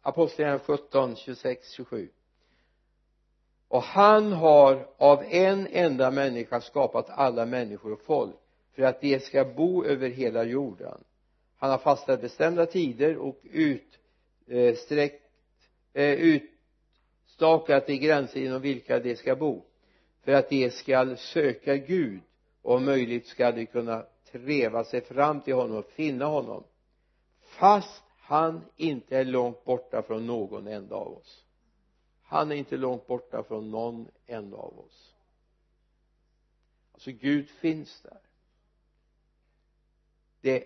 apostlagärningarna 0.02 0.64
17, 0.64 1.16
26, 1.16 1.70
27 1.72 2.08
och 3.68 3.82
han 3.82 4.32
har 4.32 4.88
av 4.96 5.22
en 5.22 5.66
enda 5.66 6.10
människa 6.10 6.60
skapat 6.60 7.10
alla 7.10 7.46
människor 7.46 7.92
och 7.92 8.00
folk 8.00 8.36
för 8.72 8.82
att 8.82 9.00
de 9.00 9.20
ska 9.20 9.44
bo 9.44 9.84
över 9.84 10.08
hela 10.08 10.44
jorden. 10.44 11.04
Han 11.56 11.70
har 11.70 11.78
fastställt 11.78 12.20
bestämda 12.20 12.66
tider 12.66 13.16
och 13.16 13.40
utsträckt 14.46 15.29
eh, 15.92 16.12
utstakat 16.12 17.86
de 17.86 17.98
gränser 17.98 18.40
inom 18.40 18.62
vilka 18.62 18.98
de 18.98 19.16
ska 19.16 19.36
bo. 19.36 19.64
För 20.22 20.32
att 20.32 20.48
de 20.48 20.70
ska 20.70 21.16
söka 21.16 21.76
Gud 21.76 22.20
och 22.62 22.74
om 22.74 22.84
möjligt 22.84 23.26
ska 23.26 23.52
de 23.52 23.66
kunna 23.66 24.06
treva 24.32 24.84
sig 24.84 25.00
fram 25.00 25.40
till 25.40 25.54
honom 25.54 25.76
och 25.76 25.90
finna 25.90 26.24
honom 26.24 26.64
fast 27.40 28.02
han 28.18 28.64
inte 28.76 29.18
är 29.18 29.24
långt 29.24 29.64
borta 29.64 30.02
från 30.02 30.26
någon 30.26 30.66
enda 30.66 30.94
av 30.96 31.12
oss. 31.12 31.44
Han 32.22 32.52
är 32.52 32.56
inte 32.56 32.76
långt 32.76 33.06
borta 33.06 33.42
från 33.42 33.70
någon 33.70 34.08
enda 34.26 34.56
av 34.56 34.78
oss. 34.78 35.14
Alltså 36.92 37.10
Gud 37.10 37.48
finns 37.50 38.00
där. 38.00 38.20
Det 40.40 40.64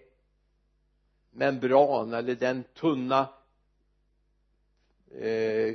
membran 1.31 2.13
eller 2.13 2.35
den 2.35 2.65
tunna 2.75 3.29
eh, 5.21 5.75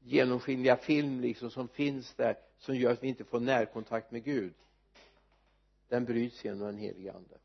genomskinliga 0.00 0.76
film 0.76 1.20
liksom 1.20 1.50
som 1.50 1.68
finns 1.68 2.14
där 2.14 2.36
som 2.58 2.76
gör 2.76 2.92
att 2.92 3.02
vi 3.02 3.08
inte 3.08 3.24
får 3.24 3.40
närkontakt 3.40 4.10
med 4.10 4.24
Gud. 4.24 4.54
Den 5.88 6.04
bryts 6.04 6.44
genom 6.44 6.60
den 6.60 6.78
helige 6.78 7.12
ande. 7.12 7.38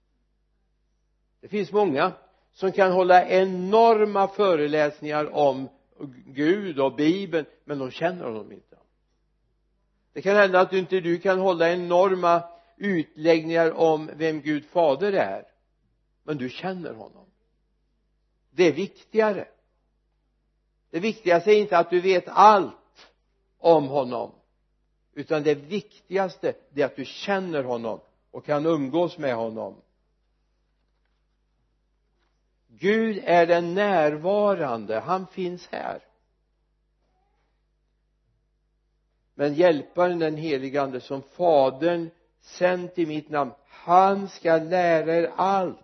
Det 1.42 1.48
finns 1.48 1.72
många 1.72 2.14
som 2.52 2.72
kan 2.72 2.92
hålla 2.92 3.28
enorma 3.28 4.28
föreläsningar 4.28 5.34
om 5.34 5.70
Gud 6.26 6.80
och 6.80 6.96
bibeln 6.96 7.46
men 7.66 7.80
de 7.80 7.92
känner 7.92 8.26
honom 8.26 8.52
inte. 8.52 8.78
Det 10.14 10.22
kan 10.22 10.36
hända 10.36 10.60
att 10.60 10.70
du 10.70 10.80
inte 10.80 11.00
du 11.00 11.20
kan 11.20 11.40
hålla 11.40 11.72
enorma 11.72 12.44
utläggningar 12.78 13.72
om 13.72 14.10
vem 14.16 14.42
Gud 14.42 14.66
fader 14.66 15.14
är 15.14 15.46
men 16.24 16.38
du 16.38 16.50
känner 16.50 16.94
honom. 16.94 17.26
Det 18.50 18.64
är 18.64 18.74
viktigare 18.74 19.48
det 20.94 21.00
viktigaste 21.00 21.52
är 21.52 21.56
inte 21.56 21.78
att 21.78 21.90
du 21.90 22.02
vet 22.02 22.24
allt 22.28 23.08
om 23.58 23.88
honom 23.88 24.32
utan 25.14 25.44
det 25.44 25.56
viktigaste 25.56 26.54
är 26.76 26.86
att 26.86 26.96
du 26.96 27.06
känner 27.06 27.64
honom 27.64 28.00
och 28.32 28.46
kan 28.46 28.66
umgås 28.66 29.18
med 29.18 29.36
honom. 29.36 29.76
Gud 32.68 33.24
är 33.26 33.46
den 33.46 33.74
närvarande, 33.74 35.00
han 35.00 35.28
finns 35.28 35.68
här. 35.68 36.00
Men 39.34 39.54
hjälparen 39.54 40.20
den 40.20 40.38
helige 40.38 40.82
ande 40.82 41.02
som 41.02 41.22
fadern 41.22 42.10
sänt 42.42 42.98
i 42.98 43.06
mitt 43.06 43.30
namn 43.30 43.52
han 43.68 44.30
ska 44.30 44.58
lära 44.58 45.16
er 45.16 45.32
allt 45.36 45.80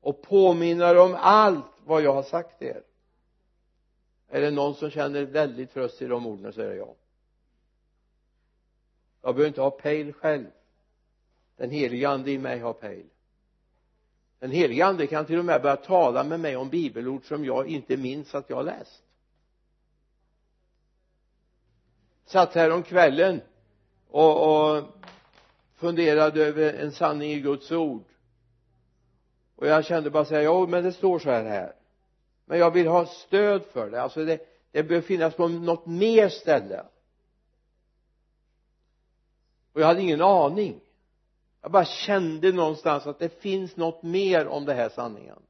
och 0.00 0.22
påminna 0.22 0.90
er 0.90 0.98
om 0.98 1.16
allt 1.20 1.64
vad 1.84 2.02
jag 2.02 2.14
har 2.14 2.22
sagt 2.22 2.62
er 2.62 2.82
är 4.28 4.40
det 4.40 4.50
någon 4.50 4.74
som 4.74 4.90
känner 4.90 5.22
väldigt 5.22 5.72
tröst 5.72 6.02
i 6.02 6.06
de 6.06 6.26
orden 6.26 6.52
så 6.52 6.60
är 6.60 6.68
det 6.68 6.76
jag. 6.76 6.94
Jag 9.22 9.34
behöver 9.34 9.48
inte 9.48 9.60
ha 9.60 9.70
pejl 9.70 10.12
själv. 10.12 10.46
Den 11.56 11.70
helige 11.70 12.08
ande 12.08 12.30
i 12.30 12.38
mig 12.38 12.58
har 12.58 12.72
pejl. 12.72 13.06
Den 14.38 14.50
helige 14.50 14.86
ande 14.86 15.06
kan 15.06 15.26
till 15.26 15.38
och 15.38 15.44
med 15.44 15.62
börja 15.62 15.76
tala 15.76 16.24
med 16.24 16.40
mig 16.40 16.56
om 16.56 16.70
bibelord 16.70 17.24
som 17.24 17.44
jag 17.44 17.68
inte 17.68 17.96
minns 17.96 18.34
att 18.34 18.50
jag 18.50 18.56
har 18.56 18.64
läst. 18.64 19.02
Satt 22.24 22.54
här 22.54 22.70
om 22.70 22.82
kvällen 22.82 23.40
och, 24.08 24.76
och 24.76 24.84
funderade 25.74 26.44
över 26.44 26.74
en 26.74 26.92
sanning 26.92 27.32
i 27.32 27.40
Guds 27.40 27.72
ord. 27.72 28.04
Och 29.56 29.66
jag 29.66 29.84
kände 29.84 30.10
bara 30.10 30.24
säga 30.24 30.42
ja 30.42 30.66
men 30.66 30.84
det 30.84 30.92
står 30.92 31.18
så 31.18 31.30
här 31.30 31.44
här 31.44 31.77
men 32.48 32.58
jag 32.58 32.70
vill 32.70 32.86
ha 32.86 33.06
stöd 33.06 33.64
för 33.64 33.90
det. 33.90 34.02
Alltså 34.02 34.24
det, 34.24 34.40
det 34.70 34.82
bör 34.82 35.00
finnas 35.00 35.34
på 35.34 35.48
något 35.48 35.86
mer 35.86 36.28
ställe. 36.28 36.84
Och 39.72 39.80
jag 39.80 39.86
hade 39.86 40.02
ingen 40.02 40.22
aning. 40.22 40.80
Jag 41.60 41.70
bara 41.70 41.84
kände 41.84 42.52
någonstans 42.52 43.06
att 43.06 43.18
det 43.18 43.40
finns 43.40 43.76
något 43.76 44.02
mer 44.02 44.46
om 44.46 44.64
den 44.64 44.76
här 44.76 44.88
sanningen. 44.88 45.42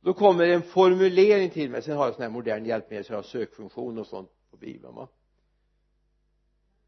Då 0.00 0.14
kommer 0.14 0.44
en 0.44 0.62
formulering 0.62 1.50
till 1.50 1.70
mig. 1.70 1.82
Sen 1.82 1.96
har 1.96 2.04
jag 2.04 2.14
sån 2.14 2.22
här 2.22 2.30
modern 2.30 2.64
hjälpmedel 2.64 3.04
så 3.04 3.12
jag 3.12 3.18
har 3.18 3.22
sökfunktion 3.22 3.98
och 3.98 4.06
sånt 4.06 4.30
på 4.50 4.56
bibeln 4.56 4.94
va. 4.94 5.08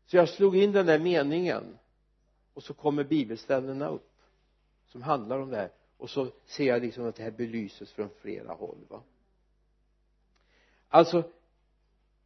Så 0.06 0.16
jag 0.16 0.28
slog 0.28 0.56
in 0.56 0.72
den 0.72 0.86
där 0.86 0.98
meningen. 0.98 1.78
Och 2.54 2.62
så 2.62 2.74
kommer 2.74 3.04
bibelställena 3.04 3.88
upp 3.88 4.12
som 4.86 5.02
handlar 5.02 5.38
om 5.38 5.50
det 5.50 5.56
här 5.56 5.70
och 5.96 6.10
så 6.10 6.28
ser 6.46 6.64
jag 6.64 6.82
liksom 6.82 7.06
att 7.06 7.16
det 7.16 7.22
här 7.22 7.30
belyses 7.30 7.92
från 7.92 8.10
flera 8.20 8.52
håll 8.52 8.78
va. 8.88 9.02
Alltså 10.88 11.22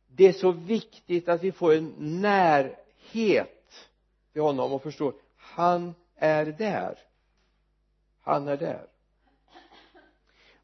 det 0.06 0.26
är 0.26 0.32
så 0.32 0.52
viktigt 0.52 1.28
att 1.28 1.42
vi 1.42 1.52
får 1.52 1.74
en 1.74 1.94
närhet 2.20 3.88
till 4.32 4.42
honom 4.42 4.72
och 4.72 4.82
förstår 4.82 5.14
han 5.36 5.94
är 6.14 6.46
där. 6.46 6.98
Han 8.20 8.48
är 8.48 8.56
där. 8.56 8.86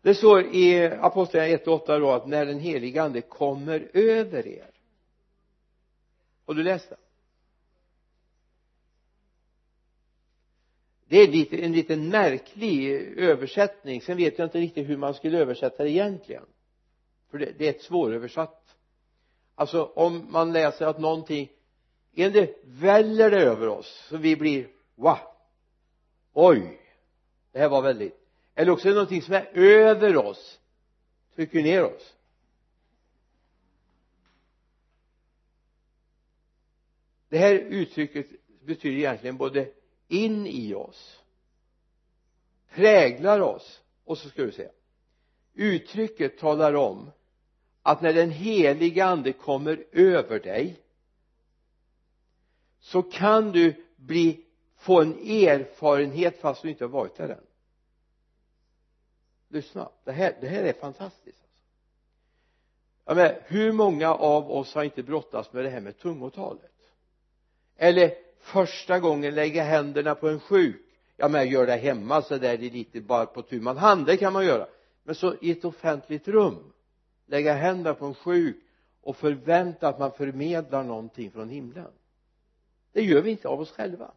Det 0.03 0.15
står 0.15 0.43
i 0.43 0.87
apostlagärningarna 0.87 1.63
1 1.63 1.69
och 1.69 1.75
8 1.75 1.99
då 1.99 2.11
att 2.11 2.27
när 2.27 2.47
den 2.47 2.59
heliga 2.59 3.03
ande 3.03 3.21
kommer 3.21 3.91
över 3.93 4.47
er. 4.47 4.71
Har 6.47 6.55
du 6.55 6.63
läst 6.63 6.91
det 6.91 6.97
det 11.09 11.17
är 11.17 11.29
lite, 11.29 11.57
en 11.57 11.73
liten 11.73 12.09
märklig 12.09 12.91
översättning. 13.19 14.01
Sen 14.01 14.17
vet 14.17 14.39
jag 14.39 14.47
inte 14.47 14.59
riktigt 14.59 14.89
hur 14.89 14.97
man 14.97 15.15
skulle 15.15 15.39
översätta 15.39 15.83
det 15.83 15.91
egentligen. 15.91 16.45
För 17.31 17.39
det, 17.39 17.53
det 17.59 17.67
är 17.67 17.71
ett 17.71 17.83
svåröversatt. 17.83 18.77
Alltså 19.55 19.85
om 19.85 20.27
man 20.33 20.53
läser 20.53 20.87
att 20.87 20.99
någonting 20.99 21.49
är 22.15 22.31
det 22.31 22.55
väller 22.65 23.31
det 23.31 23.43
över 23.43 23.69
oss 23.69 24.07
så 24.09 24.17
vi 24.17 24.37
blir 24.37 24.69
va 24.95 25.21
oj! 26.33 26.81
Det 27.53 27.59
här 27.59 27.69
var 27.69 27.83
väldigt. 27.83 28.17
Eller 28.55 28.73
också 28.73 28.89
är 28.89 28.91
det 28.91 28.95
någonting 28.95 29.23
som 29.23 29.35
är 29.35 29.51
över 29.55 30.17
oss 30.17 30.61
trycker 31.37 31.63
ner 31.63 31.85
oss. 31.85 32.15
Det 37.29 37.39
här 37.39 37.55
uttrycket 37.55 38.27
betyder 38.65 38.97
egentligen 38.99 39.37
både 39.37 39.69
in 40.09 40.47
i 40.47 40.75
oss 40.75 41.21
präglar 42.77 43.41
oss 43.41 43.83
och 44.05 44.19
så 44.19 44.29
ska 44.29 44.43
du 44.43 44.53
se. 44.53 44.69
Uttrycket 45.55 46.39
talar 46.39 46.75
om 46.75 47.11
att 47.83 48.03
när 48.03 48.13
den 48.13 48.31
heliga 48.31 49.05
ande 49.05 49.33
kommer 49.33 49.85
över 49.93 50.41
dig 50.41 50.83
så 52.81 53.03
kan 53.03 53.53
du 53.53 53.85
bli 53.97 54.45
få 54.77 55.01
en 55.01 55.13
erfarenhet 55.13 56.39
fast 56.39 56.63
du 56.63 56.71
inte 56.71 56.85
har 56.85 56.89
varit 56.89 57.17
där 57.17 57.29
än. 57.29 57.47
Lyssna 59.49 59.91
det 60.05 60.13
här, 60.13 60.37
det 60.41 60.49
här 60.49 60.65
är 60.65 60.73
fantastiskt 60.73 61.39
alltså. 63.05 63.05
jag 63.05 63.17
menar, 63.17 63.43
hur 63.47 63.73
många 63.73 64.15
av 64.15 64.51
oss 64.51 64.75
har 64.75 64.85
inte 64.85 65.03
brottats 65.03 65.53
med 65.53 65.65
det 65.65 65.71
här 65.71 65.81
med 65.81 65.99
tungotalet? 65.99 66.73
Eller 67.77 68.26
första 68.47 69.01
gången 69.01 69.35
lägga 69.35 69.63
händerna 69.63 70.15
på 70.15 70.29
en 70.29 70.41
sjuk 70.41 70.83
ja 71.17 71.29
men 71.29 71.49
gör 71.49 71.67
det 71.67 71.77
hemma 71.77 72.23
så 72.23 72.39
där 72.39 72.57
det 72.59 72.67
är 72.67 72.71
lite 72.71 73.01
bara 73.01 73.27
på 73.27 73.43
tu 73.43 73.61
man 73.61 73.77
hand 73.77 74.07
det 74.07 74.17
kan 74.17 74.33
man 74.33 74.47
göra. 74.47 74.67
Men 75.05 75.15
så 75.15 75.35
i 75.41 75.51
ett 75.51 75.65
offentligt 75.65 76.29
rum 76.29 76.73
lägga 77.27 77.55
händerna 77.55 77.95
på 77.95 78.07
en 78.07 78.15
sjuk 78.15 78.57
och 79.03 79.17
förvänta 79.17 79.89
att 79.89 79.99
man 79.99 80.13
förmedlar 80.13 80.85
någonting 80.85 81.31
från 81.31 81.49
himlen. 81.49 81.91
Det 82.93 83.03
gör 83.03 83.23
vi 83.23 83.31
inte 83.31 83.49
av 83.49 83.61
oss 83.61 83.71
själva. 83.71 84.11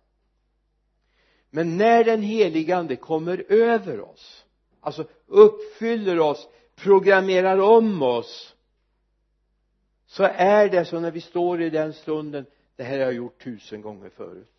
Men 1.49 1.77
när 1.77 2.03
den 2.03 2.21
helige 2.21 2.77
ande 2.77 2.95
kommer 2.95 3.45
över 3.49 4.01
oss 4.01 4.45
alltså 4.79 5.07
uppfyller 5.25 6.19
oss 6.19 6.47
programmerar 6.75 7.57
om 7.57 8.01
oss 8.01 8.55
så 10.05 10.23
är 10.23 10.69
det 10.69 10.85
så 10.85 10.99
när 10.99 11.11
vi 11.11 11.21
står 11.21 11.61
i 11.61 11.69
den 11.69 11.93
stunden 11.93 12.45
det 12.79 12.85
här 12.85 12.97
har 12.97 13.05
jag 13.05 13.13
gjort 13.13 13.43
tusen 13.43 13.81
gånger 13.81 14.09
förut. 14.09 14.51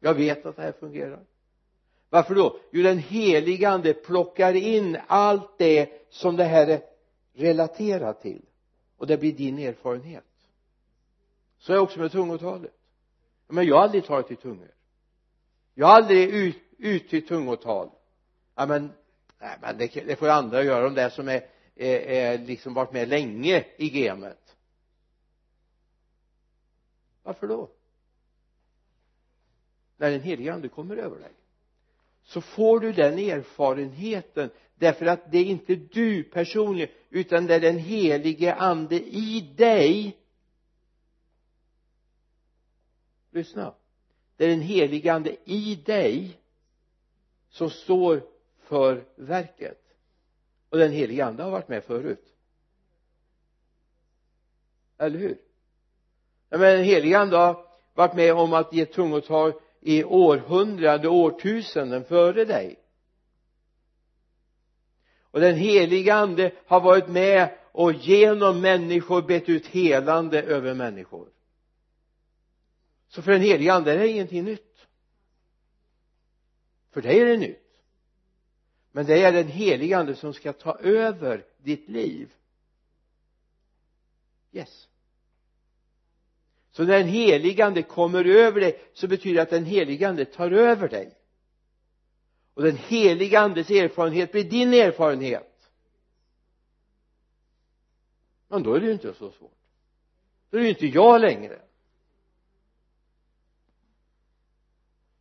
Jag 0.00 0.14
vet 0.14 0.46
att 0.46 0.56
det 0.56 0.62
här 0.62 0.72
fungerar. 0.72 1.24
Varför 2.10 2.34
då? 2.34 2.60
Jo 2.72 2.82
den 2.82 2.98
helige 2.98 3.68
ande 3.68 3.94
plockar 3.94 4.54
in 4.54 4.98
allt 5.06 5.58
det 5.58 6.06
som 6.10 6.36
det 6.36 6.44
här 6.44 6.66
är 6.66 6.80
relaterat 7.34 8.22
till. 8.22 8.42
Och 8.96 9.06
det 9.06 9.18
blir 9.18 9.32
din 9.32 9.58
erfarenhet. 9.58 10.24
Så 11.58 11.72
är 11.72 11.76
det 11.76 11.82
också 11.82 12.00
med 12.00 12.12
tungotalet. 12.12 12.74
Men 13.46 13.66
jag 13.66 13.76
har 13.76 13.82
aldrig 13.82 14.04
talat 14.04 14.30
i 14.30 14.36
tungor. 14.36 14.70
Jag 15.74 15.86
har 15.86 15.94
aldrig 15.94 16.28
ut, 16.28 16.62
uttytt 16.78 17.28
tungotal. 17.28 17.90
Ja 18.54 18.66
men 18.66 18.92
nej 19.38 19.58
men 19.62 19.78
det, 19.78 19.86
det 19.86 20.16
får 20.16 20.28
andra 20.28 20.62
göra 20.62 20.84
de 20.84 20.94
där 20.94 21.10
som 21.10 21.28
är, 21.28 21.46
är, 21.74 21.98
är 21.98 22.38
liksom 22.38 22.74
varit 22.74 22.92
med 22.92 23.08
länge 23.08 23.64
i 23.76 23.90
gamet 23.90 24.47
varför 27.22 27.46
då? 27.46 27.70
När 29.96 30.10
den 30.10 30.20
helige 30.20 30.54
ande 30.54 30.68
kommer 30.68 30.96
över 30.96 31.18
dig 31.18 31.32
så 32.28 32.40
får 32.40 32.80
du 32.80 32.92
den 32.92 33.18
erfarenheten 33.18 34.50
därför 34.74 35.06
att 35.06 35.32
det 35.32 35.38
är 35.38 35.44
inte 35.44 35.74
du 35.74 36.24
personligen 36.24 36.88
utan 37.10 37.46
det 37.46 37.54
är 37.54 37.60
den 37.60 37.78
helige 37.78 38.54
ande 38.54 39.00
i 39.00 39.54
dig. 39.56 40.18
Lyssna. 43.30 43.74
Det 44.36 44.44
är 44.44 44.48
den 44.48 44.60
helige 44.60 45.12
ande 45.12 45.36
i 45.44 45.74
dig 45.74 46.40
som 47.48 47.70
står 47.70 48.22
för 48.58 49.04
verket. 49.16 49.82
Och 50.68 50.78
den 50.78 50.92
helige 50.92 51.24
ande 51.24 51.42
har 51.42 51.50
varit 51.50 51.68
med 51.68 51.84
förut. 51.84 52.34
Eller 54.98 55.18
hur? 55.18 55.47
Ja, 56.48 56.58
men 56.58 56.76
den 56.76 56.84
helige 56.84 57.18
ande 57.18 57.36
har 57.36 57.66
varit 57.94 58.14
med 58.14 58.34
om 58.34 58.52
att 58.52 58.72
ge 58.72 58.86
tungotal 58.86 59.52
i 59.80 60.04
århundrade 60.04 61.08
årtusenden 61.08 62.04
före 62.04 62.44
dig. 62.44 62.78
Och 65.30 65.40
den 65.40 65.54
helige 65.56 66.14
ande 66.14 66.52
har 66.66 66.80
varit 66.80 67.08
med 67.08 67.58
och 67.72 67.92
genom 67.92 68.60
människor 68.60 69.22
bett 69.22 69.48
ut 69.48 69.66
helande 69.66 70.42
över 70.42 70.74
människor. 70.74 71.28
Så 73.08 73.22
för 73.22 73.32
den 73.32 73.40
helige 73.40 73.72
ande 73.72 73.92
är 73.92 73.98
det 73.98 74.08
ingenting 74.08 74.44
nytt. 74.44 74.86
För 76.90 77.02
dig 77.02 77.20
är 77.20 77.26
det 77.26 77.36
nytt. 77.36 77.68
Men 78.92 79.06
det 79.06 79.22
är 79.22 79.32
den 79.32 79.48
helige 79.48 79.98
ande 79.98 80.14
som 80.14 80.34
ska 80.34 80.52
ta 80.52 80.78
över 80.78 81.44
ditt 81.58 81.88
liv. 81.88 82.34
Yes 84.52 84.87
så 86.78 86.84
när 86.84 86.98
den 86.98 87.08
helige 87.08 87.66
ande 87.66 87.82
kommer 87.82 88.24
över 88.24 88.60
dig 88.60 88.80
så 88.92 89.08
betyder 89.08 89.34
det 89.34 89.42
att 89.42 89.50
den 89.50 89.64
helige 89.64 90.08
ande 90.08 90.24
tar 90.24 90.50
över 90.50 90.88
dig. 90.88 91.18
Och 92.54 92.62
den 92.62 92.76
helige 92.76 93.40
andes 93.40 93.70
erfarenhet 93.70 94.32
blir 94.32 94.44
din 94.44 94.74
erfarenhet. 94.74 95.70
Men 98.48 98.62
då 98.62 98.74
är 98.74 98.80
det 98.80 98.86
ju 98.86 98.92
inte 98.92 99.14
så 99.14 99.30
svårt. 99.30 99.58
Då 100.50 100.56
är 100.56 100.60
det 100.60 100.66
ju 100.66 100.72
inte 100.72 100.86
jag 100.86 101.20
längre. 101.20 101.62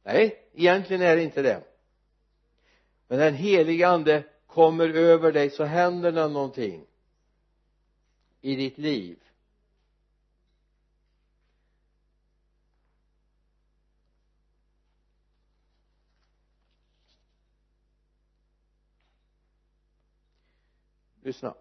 Nej 0.03 0.49
egentligen 0.53 1.01
är 1.01 1.15
det 1.15 1.23
inte 1.23 1.41
det. 1.41 1.63
Men 3.07 3.19
den 3.19 3.33
helige 3.33 3.87
ande 3.87 4.23
kommer 4.47 4.89
över 4.89 5.31
dig 5.31 5.49
så 5.49 5.63
händer 5.63 6.11
det 6.11 6.27
någonting 6.27 6.85
i 8.41 8.55
ditt 8.55 8.77
liv. 8.77 9.26
Lyssna. 21.27 21.55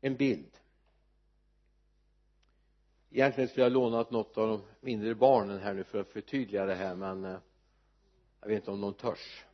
En 0.00 0.16
bild. 0.16 0.50
Egentligen 3.10 3.48
skulle 3.48 3.64
jag 3.64 3.72
lånat 3.72 4.10
något 4.10 4.38
av 4.38 4.48
de 4.48 4.62
mindre 4.80 5.14
barnen 5.14 5.58
här 5.58 5.74
nu 5.74 5.84
för 5.84 6.00
att 6.00 6.08
förtydliga 6.08 6.64
det 6.64 6.74
här 6.74 6.94
men 6.94 7.24
eh, 7.24 7.38
jag 8.40 8.48
vet 8.48 8.56
inte 8.56 8.70
om 8.70 8.80
de 8.80 8.94
törs. 8.94 9.44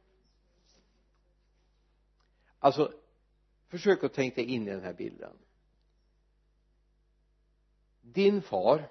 Alltså 2.58 2.92
försök 3.68 4.04
att 4.04 4.14
tänka 4.14 4.34
dig 4.36 4.50
in 4.50 4.68
i 4.68 4.70
den 4.70 4.82
här 4.82 4.94
bilden. 4.94 5.36
Din 8.00 8.42
far 8.42 8.88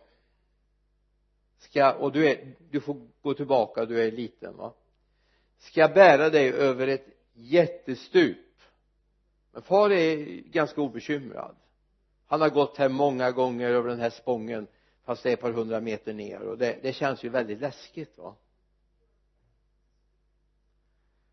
ska, 1.57 1.93
och 1.93 2.12
du 2.12 2.30
är, 2.30 2.55
du 2.70 2.82
får 2.82 3.07
gå 3.22 3.34
tillbaka, 3.34 3.86
du 3.86 4.03
är 4.03 4.12
liten 4.12 4.57
va? 4.57 4.74
Ska 5.57 5.88
bära 5.88 6.30
dig 6.30 6.53
över 6.53 6.88
ett 6.88 7.07
jättestup 7.34 8.49
men 9.52 9.62
far 9.62 9.89
är 9.89 10.26
ganska 10.41 10.82
obekymrad. 10.82 11.56
Han 12.26 12.41
har 12.41 12.50
gått 12.50 12.78
här 12.78 12.89
många 12.89 13.32
gånger 13.32 13.70
över 13.70 13.89
den 13.89 14.00
här 14.00 14.10
spången 14.10 14.68
fast 15.04 15.24
det 15.24 15.30
är 15.30 15.34
ett 15.34 15.41
par 15.41 15.52
hundra 15.52 15.80
meter 15.80 16.14
ner 16.14 16.41
och 16.41 16.58
det, 16.58 16.80
det 16.82 16.93
känns 16.93 17.24
ju 17.24 17.30
väldigt 17.30 17.60
läskigt 17.60 18.18
va? 18.18 18.36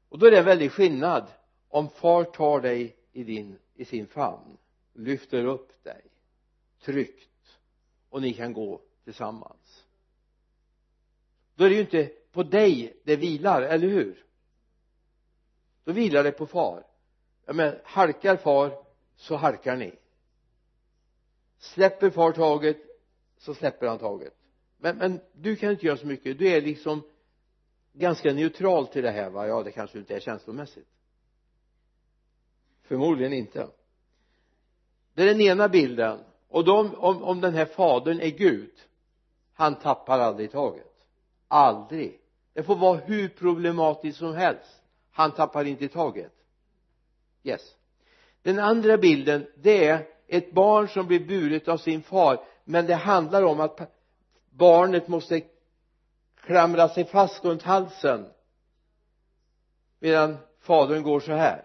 Och 0.09 0.19
då 0.19 0.27
är 0.27 0.31
det 0.31 0.39
en 0.39 0.45
väldig 0.45 0.73
skillnad. 0.73 1.27
Om 1.69 1.89
far 1.89 2.25
tar 2.25 2.61
dig 2.61 2.97
i 3.12 3.25
din 3.25 3.59
i 3.75 3.85
sin 3.85 4.07
famn 4.07 4.57
lyfter 4.93 5.45
upp 5.45 5.85
dig 5.85 6.03
tryggt 6.81 7.59
och 8.09 8.23
ni 8.23 8.33
kan 8.33 8.53
gå 8.53 8.81
tillsammans. 9.05 9.85
Då 11.55 11.64
är 11.64 11.69
det 11.69 11.75
ju 11.75 11.81
inte 11.81 12.12
på 12.33 12.43
dig 12.43 12.97
det 13.05 13.17
vilar, 13.17 13.62
eller 13.62 13.89
hur? 13.89 14.25
Då 15.85 15.93
vilar 15.93 16.25
det 16.25 16.33
på 16.33 16.47
far 16.47 16.87
ja 17.47 17.53
men 17.53 17.75
halkar 17.85 18.37
far 18.37 18.79
så 19.17 19.37
halkar 19.37 19.77
ni. 19.77 19.95
Släpper 21.59 22.11
far 22.11 22.33
taget 22.33 22.77
så 23.39 23.55
släpper 23.55 23.87
han 23.87 23.99
taget. 23.99 24.35
Men, 24.79 24.97
men 24.97 25.21
du 25.33 25.57
kan 25.57 25.71
inte 25.71 25.87
göra 25.87 25.97
så 25.97 26.07
mycket. 26.07 26.39
Du 26.39 26.49
är 26.49 26.61
liksom 26.61 27.03
ganska 27.93 28.33
neutral 28.33 28.87
till 28.87 29.03
det 29.03 29.11
här 29.11 29.31
va? 29.31 29.47
Ja 29.47 29.63
det 29.63 29.73
kanske 29.73 29.99
inte 29.99 30.17
är 30.17 30.21
känslomässigt. 30.21 30.89
Förmodligen 32.83 33.33
inte. 33.33 33.69
Det 35.15 35.23
är 35.23 35.27
den 35.27 35.41
ena 35.41 35.69
bilden. 35.69 36.19
Och 36.49 36.65
de, 36.65 36.95
om, 36.95 37.23
om 37.23 37.41
den 37.41 37.55
här 37.55 37.65
fadern 37.65 38.21
är 38.21 38.31
Gud 38.31 38.73
han 39.57 39.75
tappar 39.75 40.19
aldrig 40.19 40.51
taget. 40.51 40.93
Aldrig. 41.49 42.21
Det 42.53 42.63
får 42.63 42.77
vara 42.77 42.97
hur 42.99 43.29
problematiskt 43.29 44.19
som 44.19 44.35
helst. 44.35 44.83
Han 45.11 45.31
tappar 45.31 45.65
inte 45.65 45.89
taget 45.89 46.33
yes. 47.47 47.77
Den 48.43 48.59
andra 48.59 48.99
bilden 48.99 49.47
det 49.57 49.87
är 49.87 50.07
ett 50.29 50.53
barn 50.53 50.89
som 50.89 51.07
blir 51.07 51.27
buret 51.27 51.69
av 51.69 51.77
sin 51.77 52.03
far 52.03 52.45
men 52.65 52.87
det 52.87 52.95
handlar 52.95 53.43
om 53.43 53.61
att 53.61 53.81
barnet 54.51 55.09
måste 55.09 55.43
klamra 56.41 56.89
sig 56.89 57.05
fast 57.05 57.45
runt 57.45 57.63
halsen 57.63 58.27
medan 59.99 60.37
fadern 60.61 61.03
går 61.03 61.21
så 61.21 61.33
här. 61.33 61.65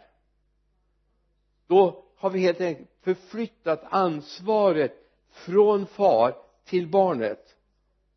Då 1.68 2.04
har 2.18 2.30
vi 2.30 2.40
helt 2.40 2.62
enkelt 2.62 2.90
förflyttat 3.02 3.84
ansvaret 3.90 4.94
från 5.32 5.86
far 5.86 6.36
till 6.66 6.88
barnet. 6.88 7.58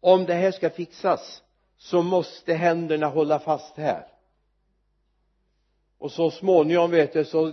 Om 0.00 0.24
det 0.24 0.34
här 0.34 0.50
ska 0.50 0.70
fixas 0.70 1.42
så 1.76 2.02
måste 2.02 2.54
händerna 2.54 3.06
hålla 3.06 3.38
fast 3.38 3.76
här 3.76 4.13
och 6.04 6.12
så 6.12 6.30
småningom 6.30 6.90
vet 6.90 7.12
du 7.12 7.24
så 7.24 7.52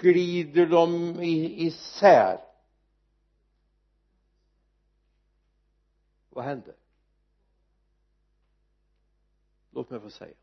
glider 0.00 0.66
de 0.66 1.16
isär. 1.22 2.40
Vad 6.28 6.44
händer? 6.44 6.74
Låt 9.70 9.90
mig 9.90 10.00
få 10.00 10.10
säga. 10.10 10.34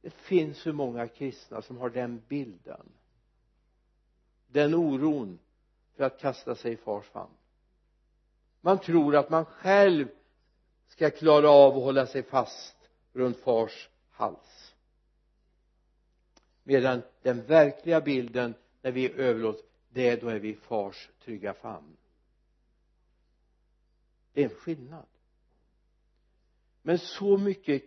Det 0.00 0.10
finns 0.10 0.66
hur 0.66 0.72
många 0.72 1.08
kristna 1.08 1.62
som 1.62 1.78
har 1.78 1.90
den 1.90 2.22
bilden. 2.28 2.88
Den 4.46 4.74
oron 4.74 5.38
för 5.94 6.04
att 6.04 6.20
kasta 6.20 6.54
sig 6.54 6.72
i 6.72 6.76
fars 6.76 7.06
famn. 7.06 7.36
Man 8.60 8.78
tror 8.78 9.16
att 9.16 9.30
man 9.30 9.44
själv 9.44 10.08
ska 10.88 11.10
klara 11.10 11.50
av 11.50 11.76
att 11.76 11.82
hålla 11.82 12.06
sig 12.06 12.22
fast 12.22 12.76
runt 13.12 13.36
fars 13.36 13.88
hals 14.10 14.65
medan 16.68 17.02
den 17.22 17.46
verkliga 17.46 18.00
bilden 18.00 18.54
när 18.82 18.92
vi 18.92 19.12
överlåts, 19.12 19.62
det 19.88 20.08
är 20.08 20.20
då 20.20 20.28
är 20.28 20.38
vi 20.38 20.54
fars 20.54 21.08
trygga 21.24 21.54
famn. 21.54 21.96
Det 24.32 24.40
är 24.40 24.44
en 24.44 24.54
skillnad. 24.54 25.06
Men 26.82 26.98
så 26.98 27.38
mycket 27.38 27.82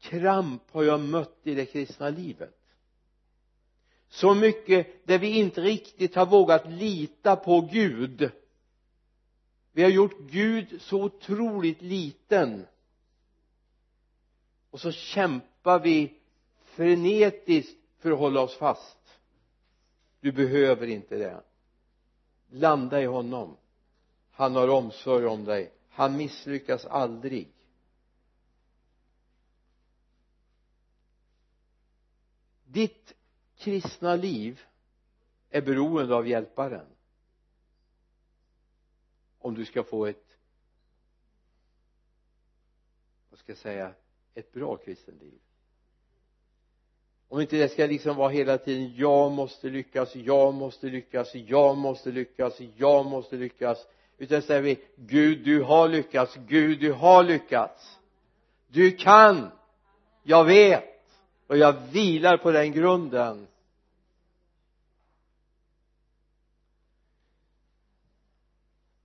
kramp 0.00 0.62
har 0.70 0.82
jag 0.82 1.00
mött 1.00 1.38
i 1.42 1.54
det 1.54 1.66
kristna 1.66 2.08
livet. 2.08 2.58
Så 4.08 4.34
mycket 4.34 5.06
där 5.06 5.18
vi 5.18 5.38
inte 5.38 5.60
riktigt 5.60 6.14
har 6.14 6.26
vågat 6.26 6.70
lita 6.70 7.36
på 7.36 7.60
Gud. 7.60 8.30
Vi 9.72 9.82
har 9.82 9.90
gjort 9.90 10.18
Gud 10.30 10.82
så 10.82 11.02
otroligt 11.02 11.82
liten. 11.82 12.66
Och 14.70 14.80
så 14.80 14.92
kämpar 14.92 15.80
vi 15.80 16.14
frenetiskt 16.64 17.85
för 17.98 18.10
att 18.10 18.18
hålla 18.18 18.40
oss 18.40 18.56
fast. 18.56 19.20
Du 20.20 20.32
behöver 20.32 20.86
inte 20.86 21.16
det. 21.16 21.42
Landa 22.48 23.02
i 23.02 23.04
honom. 23.04 23.56
Han 24.30 24.54
har 24.54 24.68
omsorg 24.68 25.26
om 25.26 25.44
dig. 25.44 25.72
Han 25.88 26.16
misslyckas 26.16 26.86
aldrig. 26.86 27.52
Ditt 32.64 33.14
kristna 33.56 34.16
liv 34.16 34.60
är 35.50 35.62
beroende 35.62 36.14
av 36.14 36.28
hjälparen. 36.28 36.86
Om 39.38 39.54
du 39.54 39.64
ska 39.64 39.84
få 39.84 40.06
ett 40.06 40.36
vad 43.30 43.38
ska 43.38 43.52
jag 43.52 43.58
säga 43.58 43.94
ett 44.34 44.52
bra 44.52 44.76
kristenliv 44.76 45.40
om 47.28 47.40
inte 47.40 47.56
det 47.56 47.68
ska 47.68 47.86
liksom 47.86 48.16
vara 48.16 48.28
hela 48.28 48.58
tiden 48.58 48.92
jag 48.96 49.32
måste 49.32 49.68
lyckas, 49.68 50.16
jag 50.16 50.54
måste 50.54 50.86
lyckas, 50.86 51.34
jag 51.34 51.76
måste 51.76 52.10
lyckas, 52.10 52.60
jag 52.76 53.06
måste 53.06 53.36
lyckas. 53.36 53.86
Utan 54.18 54.42
säger 54.42 54.62
vi 54.62 54.78
Gud 54.96 55.44
du 55.44 55.62
har 55.62 55.88
lyckats, 55.88 56.36
Gud 56.48 56.80
du 56.80 56.92
har 56.92 57.24
lyckats. 57.24 57.98
Du 58.68 58.90
kan. 58.90 59.50
Jag 60.22 60.44
vet. 60.44 60.84
Och 61.46 61.56
jag 61.56 61.72
vilar 61.92 62.36
på 62.36 62.50
den 62.50 62.72
grunden. 62.72 63.46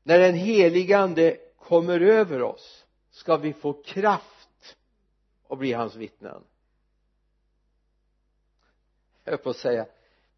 När 0.04 0.20
den 0.20 0.36
helige 0.36 0.98
ande 0.98 1.38
kommer 1.58 2.00
över 2.00 2.42
oss 2.42 2.86
ska 3.12 3.38
vi 3.38 3.54
få 3.54 3.74
kraft 3.74 4.78
att 5.48 5.60
bli 5.60 5.74
hans 5.74 5.96
vittnen 5.96 6.44
jag 9.24 9.32
höll 9.32 9.40
på 9.40 9.50
att 9.50 9.58
säga 9.58 9.86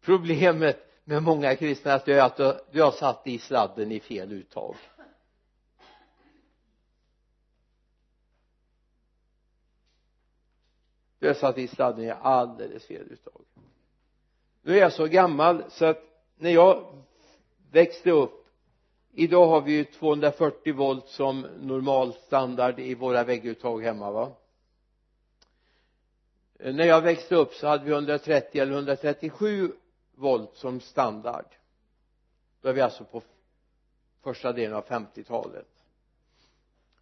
problemet 0.00 0.90
med 1.04 1.22
många 1.22 1.56
kristna 1.56 1.92
är 1.92 1.96
att 1.96 2.06
du, 2.06 2.20
alltså, 2.20 2.60
du 2.70 2.82
har 2.82 2.90
satt 2.90 3.26
i 3.26 3.38
sladden 3.38 3.92
i 3.92 4.00
fel 4.00 4.32
uttag. 4.32 4.76
Du 11.18 11.26
har 11.26 11.34
satt 11.34 11.58
i 11.58 11.68
sladden 11.68 12.04
i 12.04 12.10
alldeles 12.10 12.86
fel 12.86 13.06
uttag. 13.10 13.42
Nu 14.62 14.76
är 14.76 14.80
jag 14.80 14.92
så 14.92 15.06
gammal 15.06 15.64
så 15.70 15.84
att 15.84 16.02
när 16.36 16.50
jag 16.50 17.02
växte 17.70 18.10
upp 18.10 18.46
idag 19.12 19.46
har 19.46 19.60
vi 19.60 19.72
ju 19.72 19.84
240 19.84 20.74
volt 20.74 21.08
som 21.08 21.46
normalstandard 21.60 22.80
i 22.80 22.94
våra 22.94 23.24
vägguttag 23.24 23.82
hemma 23.82 24.10
va? 24.10 24.32
Eh, 26.58 26.74
när 26.74 26.84
jag 26.84 27.00
växte 27.00 27.34
upp 27.34 27.54
så 27.54 27.66
hade 27.66 27.84
vi 27.84 27.90
130 27.90 28.60
eller 28.60 28.72
137 28.72 29.72
volt 30.14 30.56
som 30.56 30.80
standard. 30.80 31.46
Då 32.60 32.68
är 32.68 32.72
vi 32.72 32.80
alltså 32.80 33.04
på 33.04 33.22
första 34.22 34.52
delen 34.52 34.76
av 34.76 34.84
50-talet 34.84 35.66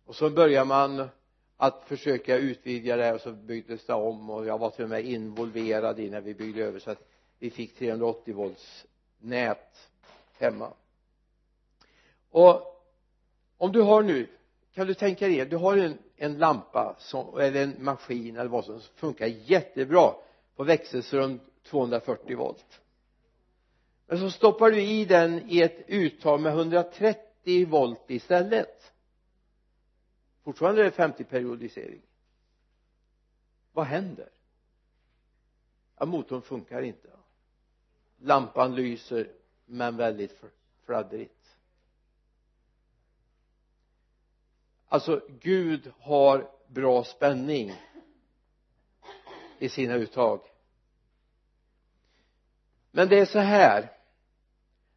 och 0.04 0.16
så 0.16 0.30
börjar 0.30 0.64
man 0.64 1.08
att 1.56 1.84
försöka 1.84 2.36
utvidga 2.36 2.96
det 2.96 3.04
här 3.04 3.14
och 3.14 3.20
så 3.20 3.32
byggdes 3.32 3.86
det 3.86 3.94
om 3.94 4.30
och 4.30 4.46
jag 4.46 4.58
var 4.58 4.70
till 4.70 4.84
och 4.84 4.90
med 4.90 5.04
involverad 5.04 6.00
i 6.00 6.10
när 6.10 6.20
vi 6.20 6.34
byggde 6.34 6.64
över 6.64 6.78
så 6.78 6.90
att 6.90 7.08
vi 7.38 7.50
fick 7.50 7.78
380 7.78 8.34
volts 8.34 8.86
nät 9.18 9.90
hemma. 10.38 10.72
Och 12.30 12.84
om 13.56 13.72
du 13.72 13.80
har 13.80 14.02
nu 14.02 14.26
kan 14.74 14.86
du 14.86 14.94
tänka 14.94 15.28
dig 15.28 15.46
du 15.46 15.56
har 15.56 15.76
en, 15.76 15.98
en 16.22 16.38
lampa 16.38 16.96
som, 16.98 17.38
eller 17.38 17.62
en 17.62 17.84
maskin 17.84 18.36
eller 18.36 18.50
vad 18.50 18.64
som 18.64 18.80
funkar 18.94 19.26
jättebra 19.26 20.14
på 20.56 20.64
växelström 20.64 21.40
240 21.62 22.36
volt. 22.36 22.80
Men 24.06 24.18
så 24.18 24.30
stoppar 24.30 24.70
du 24.70 24.82
i 24.82 25.04
den 25.04 25.50
i 25.50 25.60
ett 25.60 25.84
uttag 25.86 26.40
med 26.40 26.52
130 26.52 27.66
volt 27.68 28.10
istället. 28.10 28.92
Fortfarande 30.44 30.80
är 30.80 30.84
det 30.84 30.90
50 30.90 31.24
periodisering 31.24 32.02
vad 33.72 33.86
händer? 33.86 34.28
Ja 35.98 36.06
motorn 36.06 36.42
funkar 36.42 36.82
inte. 36.82 37.10
Lampan 38.16 38.74
lyser 38.74 39.32
men 39.66 39.96
väldigt 39.96 40.40
fladdrigt. 40.84 41.41
Alltså 44.92 45.20
Gud 45.40 45.92
har 46.00 46.50
bra 46.66 47.04
spänning 47.04 47.72
i 49.58 49.68
sina 49.68 49.94
uttag. 49.94 50.40
Men 52.90 53.08
det 53.08 53.18
är 53.18 53.26
så 53.26 53.38
här 53.38 53.92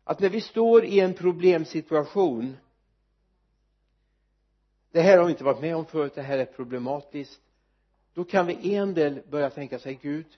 att 0.04 0.20
när 0.20 0.30
vi 0.30 0.42
står 0.42 0.86
i 0.86 1.00
en 1.00 1.14
problemsituation 1.14 2.58
det 4.92 5.02
här 5.02 5.18
har 5.18 5.26
vi 5.26 5.32
inte 5.32 5.44
varit 5.44 5.62
med 5.62 5.76
om 5.76 5.86
förut 5.86 6.16
det 6.16 6.22
här 6.22 6.38
är 6.38 6.46
problematiskt 6.46 7.42
då 8.14 8.24
kan 8.24 8.48
vi 8.48 8.76
en 8.76 8.94
del 8.94 9.22
börja 9.30 9.50
tänka 9.50 9.80
sig 9.80 10.00
Gud 10.02 10.38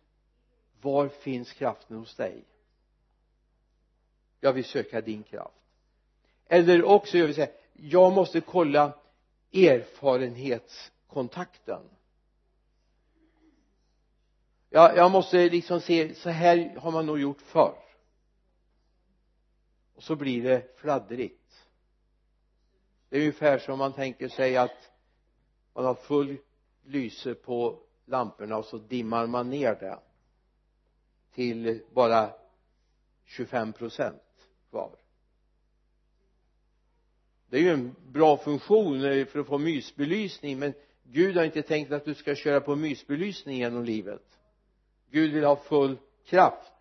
var 0.81 1.07
finns 1.07 1.53
kraften 1.53 1.97
hos 1.97 2.15
dig? 2.15 2.43
Jag 4.39 4.53
vill 4.53 4.65
söka 4.65 5.01
din 5.01 5.23
kraft. 5.23 5.63
Eller 6.45 6.83
också 6.83 7.17
gör 7.17 7.27
vi 7.27 7.33
så 7.33 7.41
här 7.41 7.51
jag 7.73 8.13
måste 8.13 8.41
kolla 8.41 8.93
erfarenhetskontakten. 9.51 11.81
Ja, 14.69 14.95
jag 14.95 15.11
måste 15.11 15.49
liksom 15.49 15.81
se 15.81 16.15
så 16.15 16.29
här 16.29 16.75
har 16.79 16.91
man 16.91 17.05
nog 17.05 17.19
gjort 17.19 17.41
förr. 17.41 17.77
Och 19.95 20.03
så 20.03 20.15
blir 20.15 20.43
det 20.43 20.77
fladdrigt. 20.77 21.65
Det 23.09 23.17
är 23.17 23.21
ungefär 23.21 23.59
som 23.59 23.79
man 23.79 23.93
tänker 23.93 24.29
sig 24.29 24.57
att 24.57 24.91
man 25.73 25.85
har 25.85 25.95
full 25.95 26.37
lyse 26.83 27.33
på 27.33 27.79
lamporna 28.05 28.57
och 28.57 28.65
så 28.65 28.77
dimmar 28.77 29.27
man 29.27 29.49
ner 29.49 29.75
det 29.75 29.99
till 31.33 31.83
bara 31.93 32.33
25 33.25 33.73
procent 33.73 34.23
kvar 34.69 34.95
det 37.49 37.57
är 37.57 37.61
ju 37.61 37.69
en 37.69 37.95
bra 38.07 38.37
funktion 38.37 39.05
eh, 39.05 39.25
för 39.25 39.39
att 39.39 39.47
få 39.47 39.57
mysbelysning 39.57 40.59
men 40.59 40.73
Gud 41.03 41.37
har 41.37 41.43
inte 41.43 41.61
tänkt 41.61 41.91
att 41.91 42.05
du 42.05 42.13
ska 42.13 42.35
köra 42.35 42.61
på 42.61 42.75
mysbelysning 42.75 43.57
genom 43.57 43.83
livet. 43.83 44.23
Gud 45.11 45.33
vill 45.33 45.43
ha 45.43 45.55
full 45.55 45.97
kraft. 46.25 46.71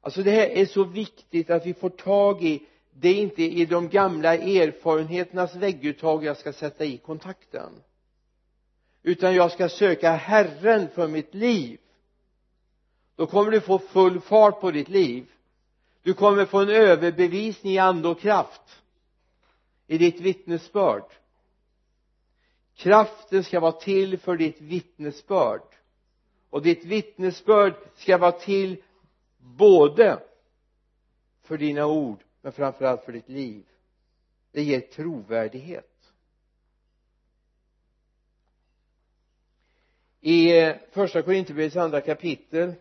Alltså 0.00 0.22
det 0.22 0.30
här 0.30 0.46
är 0.46 0.66
så 0.66 0.84
viktigt 0.84 1.50
att 1.50 1.66
vi 1.66 1.74
får 1.74 1.90
tag 1.90 2.44
i 2.44 2.62
det 2.96 3.08
är 3.08 3.14
inte 3.14 3.42
i 3.42 3.66
de 3.66 3.88
gamla 3.88 4.34
erfarenheternas 4.34 5.56
vägguttag 5.56 6.24
jag 6.24 6.36
ska 6.36 6.52
sätta 6.52 6.84
i 6.84 6.98
kontakten. 6.98 7.72
Utan 9.02 9.34
jag 9.34 9.52
ska 9.52 9.68
söka 9.68 10.10
Herren 10.10 10.88
för 10.94 11.08
mitt 11.08 11.34
liv. 11.34 11.78
Då 13.16 13.26
kommer 13.26 13.50
du 13.50 13.60
få 13.60 13.78
full 13.78 14.20
fart 14.20 14.60
på 14.60 14.70
ditt 14.70 14.88
liv 14.88 15.26
du 16.04 16.14
kommer 16.14 16.46
få 16.46 16.58
en 16.58 16.68
överbevisning 16.68 17.72
i 17.72 17.78
ande 17.78 18.08
och 18.08 18.20
kraft. 18.20 18.82
I 19.86 19.98
ditt 19.98 20.20
vittnesbörd. 20.20 21.04
Kraften 22.74 23.44
ska 23.44 23.60
vara 23.60 23.72
till 23.72 24.18
för 24.18 24.36
ditt 24.36 24.60
vittnesbörd. 24.60 25.62
Och 26.50 26.62
ditt 26.62 26.84
vittnesbörd 26.84 27.74
ska 27.96 28.18
vara 28.18 28.32
till 28.32 28.82
både 29.38 30.22
för 31.42 31.58
dina 31.58 31.86
ord 31.86 32.18
men 32.40 32.52
framförallt 32.52 33.04
för 33.04 33.12
ditt 33.12 33.28
liv. 33.28 33.64
Det 34.52 34.62
ger 34.62 34.80
trovärdighet. 34.80 36.12
I 40.20 40.52
första 40.90 41.22
Korinthierbrevets 41.22 41.76
andra 41.76 42.00
kapitel 42.00 42.74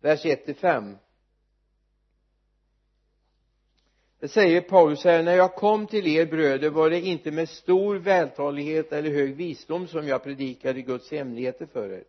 vers 0.00 0.24
1 0.24 0.44
till 0.44 0.56
5 0.56 0.96
det 4.13 4.13
säger 4.28 4.60
Paulus 4.60 5.04
här 5.04 5.22
när 5.22 5.36
jag 5.36 5.54
kom 5.54 5.86
till 5.86 6.06
er 6.06 6.26
bröder 6.26 6.70
var 6.70 6.90
det 6.90 7.00
inte 7.00 7.30
med 7.30 7.48
stor 7.48 7.96
vältalighet 7.96 8.92
eller 8.92 9.10
hög 9.10 9.36
visdom 9.36 9.86
som 9.86 10.08
jag 10.08 10.24
predikade 10.24 10.82
Guds 10.82 11.10
hemligheter 11.10 11.66
för 11.66 11.92
er. 11.92 12.04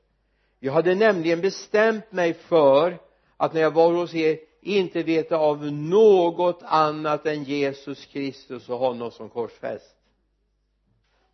Jag 0.60 0.74
hade 0.74 0.96
nämligen 0.96 1.42
bestämt 1.42 2.12
mig 2.12 2.34
för 2.34 2.98
att 3.38 3.54
när 3.54 3.62
jag 3.62 3.72
var 3.72 3.94
hos 3.94 4.16
er 4.16 4.38
inte 4.62 5.04
veta 5.04 5.38
av 5.38 5.72
något 5.72 6.60
annat 6.64 7.26
än 7.26 7.44
Jesus 7.44 8.06
Kristus 8.06 8.70
och 8.70 8.78
honom 8.78 9.12
som 9.12 9.30
korsfäst. 9.30 9.96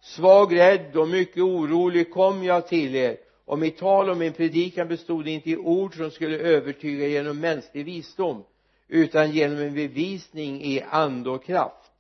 Svag, 0.01 0.55
rädd 0.55 0.97
och 0.97 1.07
mycket 1.07 1.43
orolig 1.43 2.11
kom 2.11 2.43
jag 2.43 2.67
till 2.67 2.95
er. 2.95 3.17
Och 3.45 3.59
mitt 3.59 3.77
tal 3.77 4.09
och 4.09 4.17
min 4.17 4.33
predikan 4.33 4.87
bestod 4.87 5.27
inte 5.27 5.49
i 5.49 5.57
ord 5.57 5.95
som 5.95 6.11
skulle 6.11 6.37
övertyga 6.37 7.07
genom 7.07 7.39
mänsklig 7.39 7.85
visdom 7.85 8.43
utan 8.91 9.31
genom 9.31 9.57
en 9.57 9.73
bevisning 9.73 10.61
i 10.61 10.81
ande 10.81 11.29
och 11.29 11.43
kraft. 11.43 11.91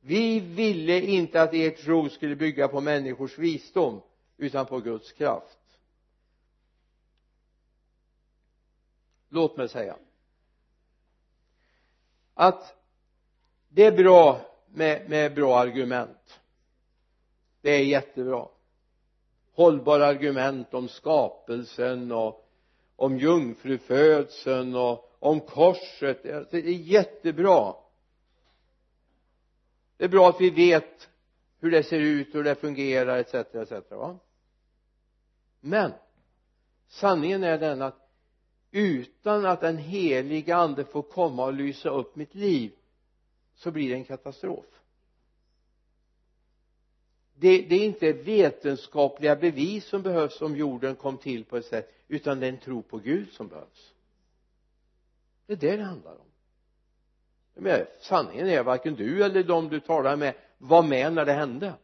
Vi 0.00 0.40
ville 0.40 1.00
inte 1.00 1.42
att 1.42 1.54
er 1.54 1.70
tro 1.70 2.08
skulle 2.08 2.36
bygga 2.36 2.68
på 2.68 2.80
människors 2.80 3.38
visdom 3.38 4.00
utan 4.36 4.66
på 4.66 4.80
Guds 4.80 5.12
kraft. 5.12 5.58
Låt 9.28 9.56
mig 9.56 9.68
säga 9.68 9.96
att 12.34 12.76
det 13.68 13.84
är 13.84 13.96
bra 13.96 14.40
med, 14.66 15.10
med 15.10 15.34
bra 15.34 15.58
argument. 15.58 16.40
Det 17.60 17.70
är 17.70 17.84
jättebra. 17.84 18.48
Hållbara 19.52 20.06
argument 20.06 20.74
om 20.74 20.88
skapelsen 20.88 22.12
och 22.12 22.50
om 22.96 23.18
jungfrufödseln 23.18 24.74
och 24.74 25.09
om 25.20 25.40
korset. 25.40 26.26
Alltså, 26.26 26.56
det 26.56 26.68
är 26.68 26.72
jättebra. 26.72 27.74
Det 29.96 30.04
är 30.04 30.08
bra 30.08 30.28
att 30.28 30.40
vi 30.40 30.50
vet 30.50 31.08
hur 31.60 31.70
det 31.70 31.82
ser 31.82 32.00
ut, 32.00 32.34
hur 32.34 32.44
det 32.44 32.54
fungerar 32.54 33.18
etc 33.18 33.34
etc 33.34 33.90
va? 33.90 34.18
Men 35.60 35.92
sanningen 36.88 37.44
är 37.44 37.58
den 37.58 37.82
att 37.82 37.96
utan 38.70 39.46
att 39.46 39.60
den 39.60 39.78
heliga 39.78 40.56
ande 40.56 40.84
får 40.84 41.02
komma 41.02 41.44
och 41.44 41.52
lysa 41.52 41.88
upp 41.88 42.16
mitt 42.16 42.34
liv 42.34 42.72
så 43.54 43.70
blir 43.70 43.88
det 43.88 43.94
en 43.94 44.04
katastrof. 44.04 44.66
Det, 47.34 47.62
det 47.62 47.74
är 47.74 47.84
inte 47.84 48.12
vetenskapliga 48.12 49.36
bevis 49.36 49.84
som 49.84 50.02
behövs 50.02 50.42
om 50.42 50.56
jorden 50.56 50.96
kom 50.96 51.18
till 51.18 51.44
på 51.44 51.56
ett 51.56 51.66
sätt 51.66 51.94
utan 52.08 52.40
det 52.40 52.46
är 52.46 52.52
en 52.52 52.58
tro 52.58 52.82
på 52.82 52.98
Gud 52.98 53.32
som 53.32 53.48
behövs 53.48 53.94
det 55.50 55.66
är 55.66 55.70
det 55.70 55.76
det 55.76 55.82
handlar 55.82 56.12
om. 56.12 56.26
Men 57.54 57.86
sanningen 58.00 58.48
är 58.48 58.62
varken 58.62 58.94
du 58.94 59.24
eller 59.24 59.44
de 59.44 59.68
du 59.68 59.80
talar 59.80 60.16
med 60.16 60.34
var 60.58 60.82
med 60.82 61.12
när 61.12 61.24
det 61.24 61.32
hände. 61.32 61.74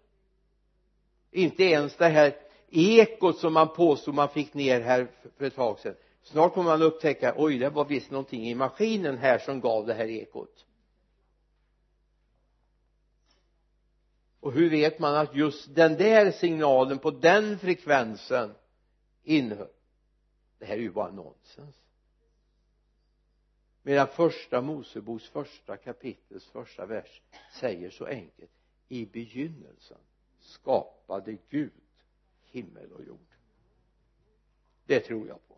Inte 1.30 1.64
ens 1.64 1.96
det 1.96 2.08
här 2.08 2.36
ekot 2.70 3.38
som 3.38 3.52
man 3.52 3.68
påstod 3.68 4.14
man 4.14 4.28
fick 4.28 4.54
ner 4.54 4.80
här 4.80 5.08
för 5.36 5.44
ett 5.44 5.54
tag 5.54 5.78
sedan. 5.78 5.94
Snart 6.22 6.54
kommer 6.54 6.70
man 6.70 6.82
upptäcka 6.82 7.34
oj 7.36 7.58
det 7.58 7.70
var 7.70 7.84
visst 7.84 8.10
någonting 8.10 8.48
i 8.48 8.54
maskinen 8.54 9.18
här 9.18 9.38
som 9.38 9.60
gav 9.60 9.86
det 9.86 9.94
här 9.94 10.08
ekot. 10.08 10.64
Och 14.40 14.52
hur 14.52 14.70
vet 14.70 14.98
man 14.98 15.14
att 15.14 15.36
just 15.36 15.74
den 15.74 15.96
där 15.96 16.30
signalen 16.30 16.98
på 16.98 17.10
den 17.10 17.58
frekvensen 17.58 18.54
innehöll? 19.22 19.68
Det 20.58 20.64
här 20.64 20.74
är 20.74 20.80
ju 20.80 20.90
bara 20.90 21.10
nonsens 21.10 21.85
medan 23.86 24.06
första 24.06 24.60
Moseboks 24.60 25.28
första 25.28 25.76
kapitels 25.76 26.46
första 26.46 26.86
vers 26.86 27.22
säger 27.52 27.90
så 27.90 28.06
enkelt 28.06 28.50
i 28.88 29.06
begynnelsen 29.06 29.98
skapade 30.40 31.36
Gud 31.48 31.72
himmel 32.42 32.92
och 32.92 33.04
jord. 33.04 33.28
Det 34.86 35.00
tror 35.00 35.28
jag 35.28 35.48
på. 35.48 35.54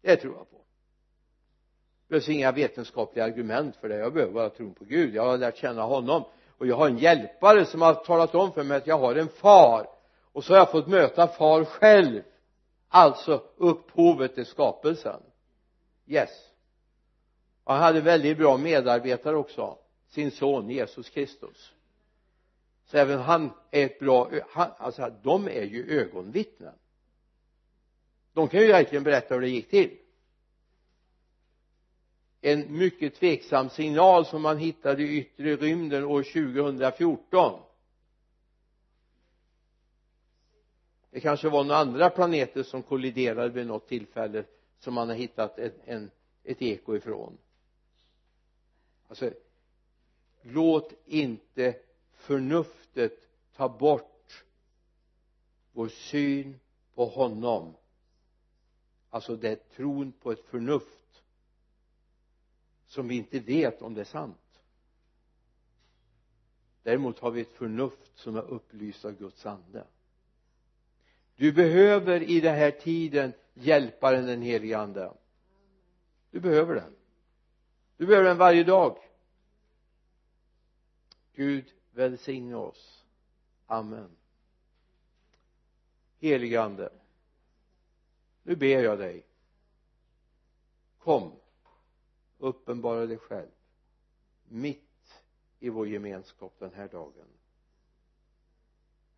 Det 0.00 0.16
tror 0.16 0.36
jag 0.36 0.50
på. 0.50 0.56
Det 0.56 2.08
behövs 2.08 2.28
inga 2.28 2.52
vetenskapliga 2.52 3.24
argument 3.24 3.76
för 3.76 3.88
det. 3.88 3.96
Jag 3.96 4.12
behöver 4.12 4.32
bara 4.32 4.50
tron 4.50 4.74
på 4.74 4.84
Gud. 4.84 5.14
Jag 5.14 5.24
har 5.24 5.38
lärt 5.38 5.56
känna 5.56 5.82
honom. 5.82 6.24
Och 6.58 6.66
jag 6.66 6.76
har 6.76 6.88
en 6.88 6.98
hjälpare 6.98 7.64
som 7.64 7.82
har 7.82 7.94
talat 7.94 8.34
om 8.34 8.52
för 8.52 8.64
mig 8.64 8.76
att 8.76 8.86
jag 8.86 8.98
har 8.98 9.14
en 9.14 9.28
far. 9.28 9.88
Och 10.32 10.44
så 10.44 10.52
har 10.52 10.58
jag 10.58 10.70
fått 10.70 10.88
möta 10.88 11.28
far 11.28 11.64
själv. 11.64 12.22
Alltså 12.88 13.42
upphovet 13.56 14.34
till 14.34 14.46
skapelsen. 14.46 15.22
Yes 16.06 16.51
han 17.64 17.82
hade 17.82 18.00
väldigt 18.00 18.38
bra 18.38 18.56
medarbetare 18.56 19.36
också. 19.36 19.78
Sin 20.08 20.30
son 20.30 20.70
Jesus 20.70 21.10
Kristus. 21.10 21.72
Så 22.86 22.98
även 22.98 23.18
han 23.18 23.50
är 23.70 23.86
ett 23.86 23.98
bra 23.98 24.30
han, 24.50 24.70
alltså 24.78 25.12
de 25.22 25.48
är 25.48 25.62
ju 25.62 26.00
ögonvittnen. 26.00 26.74
De 28.32 28.48
kan 28.48 28.60
ju 28.60 28.66
verkligen 28.66 29.04
berätta 29.04 29.34
hur 29.34 29.40
det 29.40 29.48
gick 29.48 29.70
till. 29.70 29.96
En 32.40 32.78
mycket 32.78 33.14
tveksam 33.14 33.70
signal 33.70 34.26
som 34.26 34.42
man 34.42 34.58
hittade 34.58 35.02
i 35.02 35.18
yttre 35.18 35.56
rymden 35.56 36.04
år 36.04 36.22
2014 36.22 37.60
det 41.12 41.20
kanske 41.20 41.48
var 41.48 41.64
några 41.64 41.80
andra 41.80 42.10
planeter 42.10 42.62
som 42.62 42.82
kolliderade 42.82 43.48
vid 43.48 43.66
något 43.66 43.88
tillfälle 43.88 44.44
som 44.78 44.94
man 44.94 45.08
har 45.08 45.16
hittat 45.16 45.58
en, 45.58 45.72
en, 45.84 46.10
ett 46.44 46.62
eko 46.62 46.96
ifrån 46.96 47.38
alltså 49.12 49.32
låt 50.42 50.92
inte 51.04 51.76
förnuftet 52.12 53.12
ta 53.56 53.68
bort 53.68 54.44
vår 55.72 55.88
syn 55.88 56.60
på 56.94 57.06
honom. 57.06 57.74
Alltså 59.10 59.36
det 59.36 59.48
är 59.48 59.56
tron 59.56 60.12
på 60.12 60.32
ett 60.32 60.44
förnuft 60.44 61.22
som 62.86 63.08
vi 63.08 63.14
inte 63.14 63.40
vet 63.40 63.82
om 63.82 63.94
det 63.94 64.00
är 64.00 64.04
sant. 64.04 64.62
Däremot 66.82 67.18
har 67.18 67.30
vi 67.30 67.40
ett 67.40 67.52
förnuft 67.52 68.18
som 68.18 68.36
är 68.36 68.42
upplyst 68.42 69.04
av 69.04 69.12
Guds 69.12 69.46
ande. 69.46 69.86
Du 71.36 71.52
behöver 71.52 72.22
i 72.22 72.40
den 72.40 72.54
här 72.54 72.70
tiden 72.70 73.32
hjälparen 73.54 74.26
den 74.26 74.42
helige 74.42 74.78
ande. 74.78 75.12
Du 76.30 76.40
behöver 76.40 76.74
den 76.74 77.01
du 78.02 78.06
behöver 78.06 78.28
den 78.28 78.38
varje 78.38 78.64
dag. 78.64 78.98
Gud 81.32 81.64
välsigne 81.90 82.54
oss. 82.54 83.04
Amen. 83.66 84.16
Helige 86.18 86.62
ande 86.62 86.92
nu 88.42 88.56
ber 88.56 88.82
jag 88.82 88.98
dig. 88.98 89.26
Kom 90.98 91.32
uppenbara 92.38 93.06
dig 93.06 93.18
själv 93.18 93.50
mitt 94.48 95.22
i 95.58 95.68
vår 95.68 95.88
gemenskap 95.88 96.54
den 96.58 96.72
här 96.74 96.88
dagen. 96.88 97.26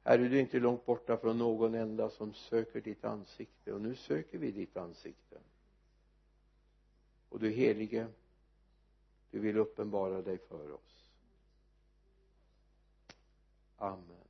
Herre 0.02 0.28
du 0.28 0.36
är 0.36 0.40
inte 0.40 0.58
långt 0.58 0.86
borta 0.86 1.16
från 1.16 1.38
någon 1.38 1.74
enda 1.74 2.10
som 2.10 2.34
söker 2.34 2.80
ditt 2.80 3.04
ansikte 3.04 3.72
och 3.72 3.80
nu 3.80 3.94
söker 3.94 4.38
vi 4.38 4.50
ditt 4.50 4.76
ansikte. 4.76 5.38
Och 7.28 7.40
du 7.40 7.50
helige 7.50 8.08
du 9.34 9.40
vill 9.40 9.56
uppenbara 9.56 10.22
dig 10.22 10.38
för 10.38 10.72
oss. 10.72 11.10
Amen. 13.76 14.23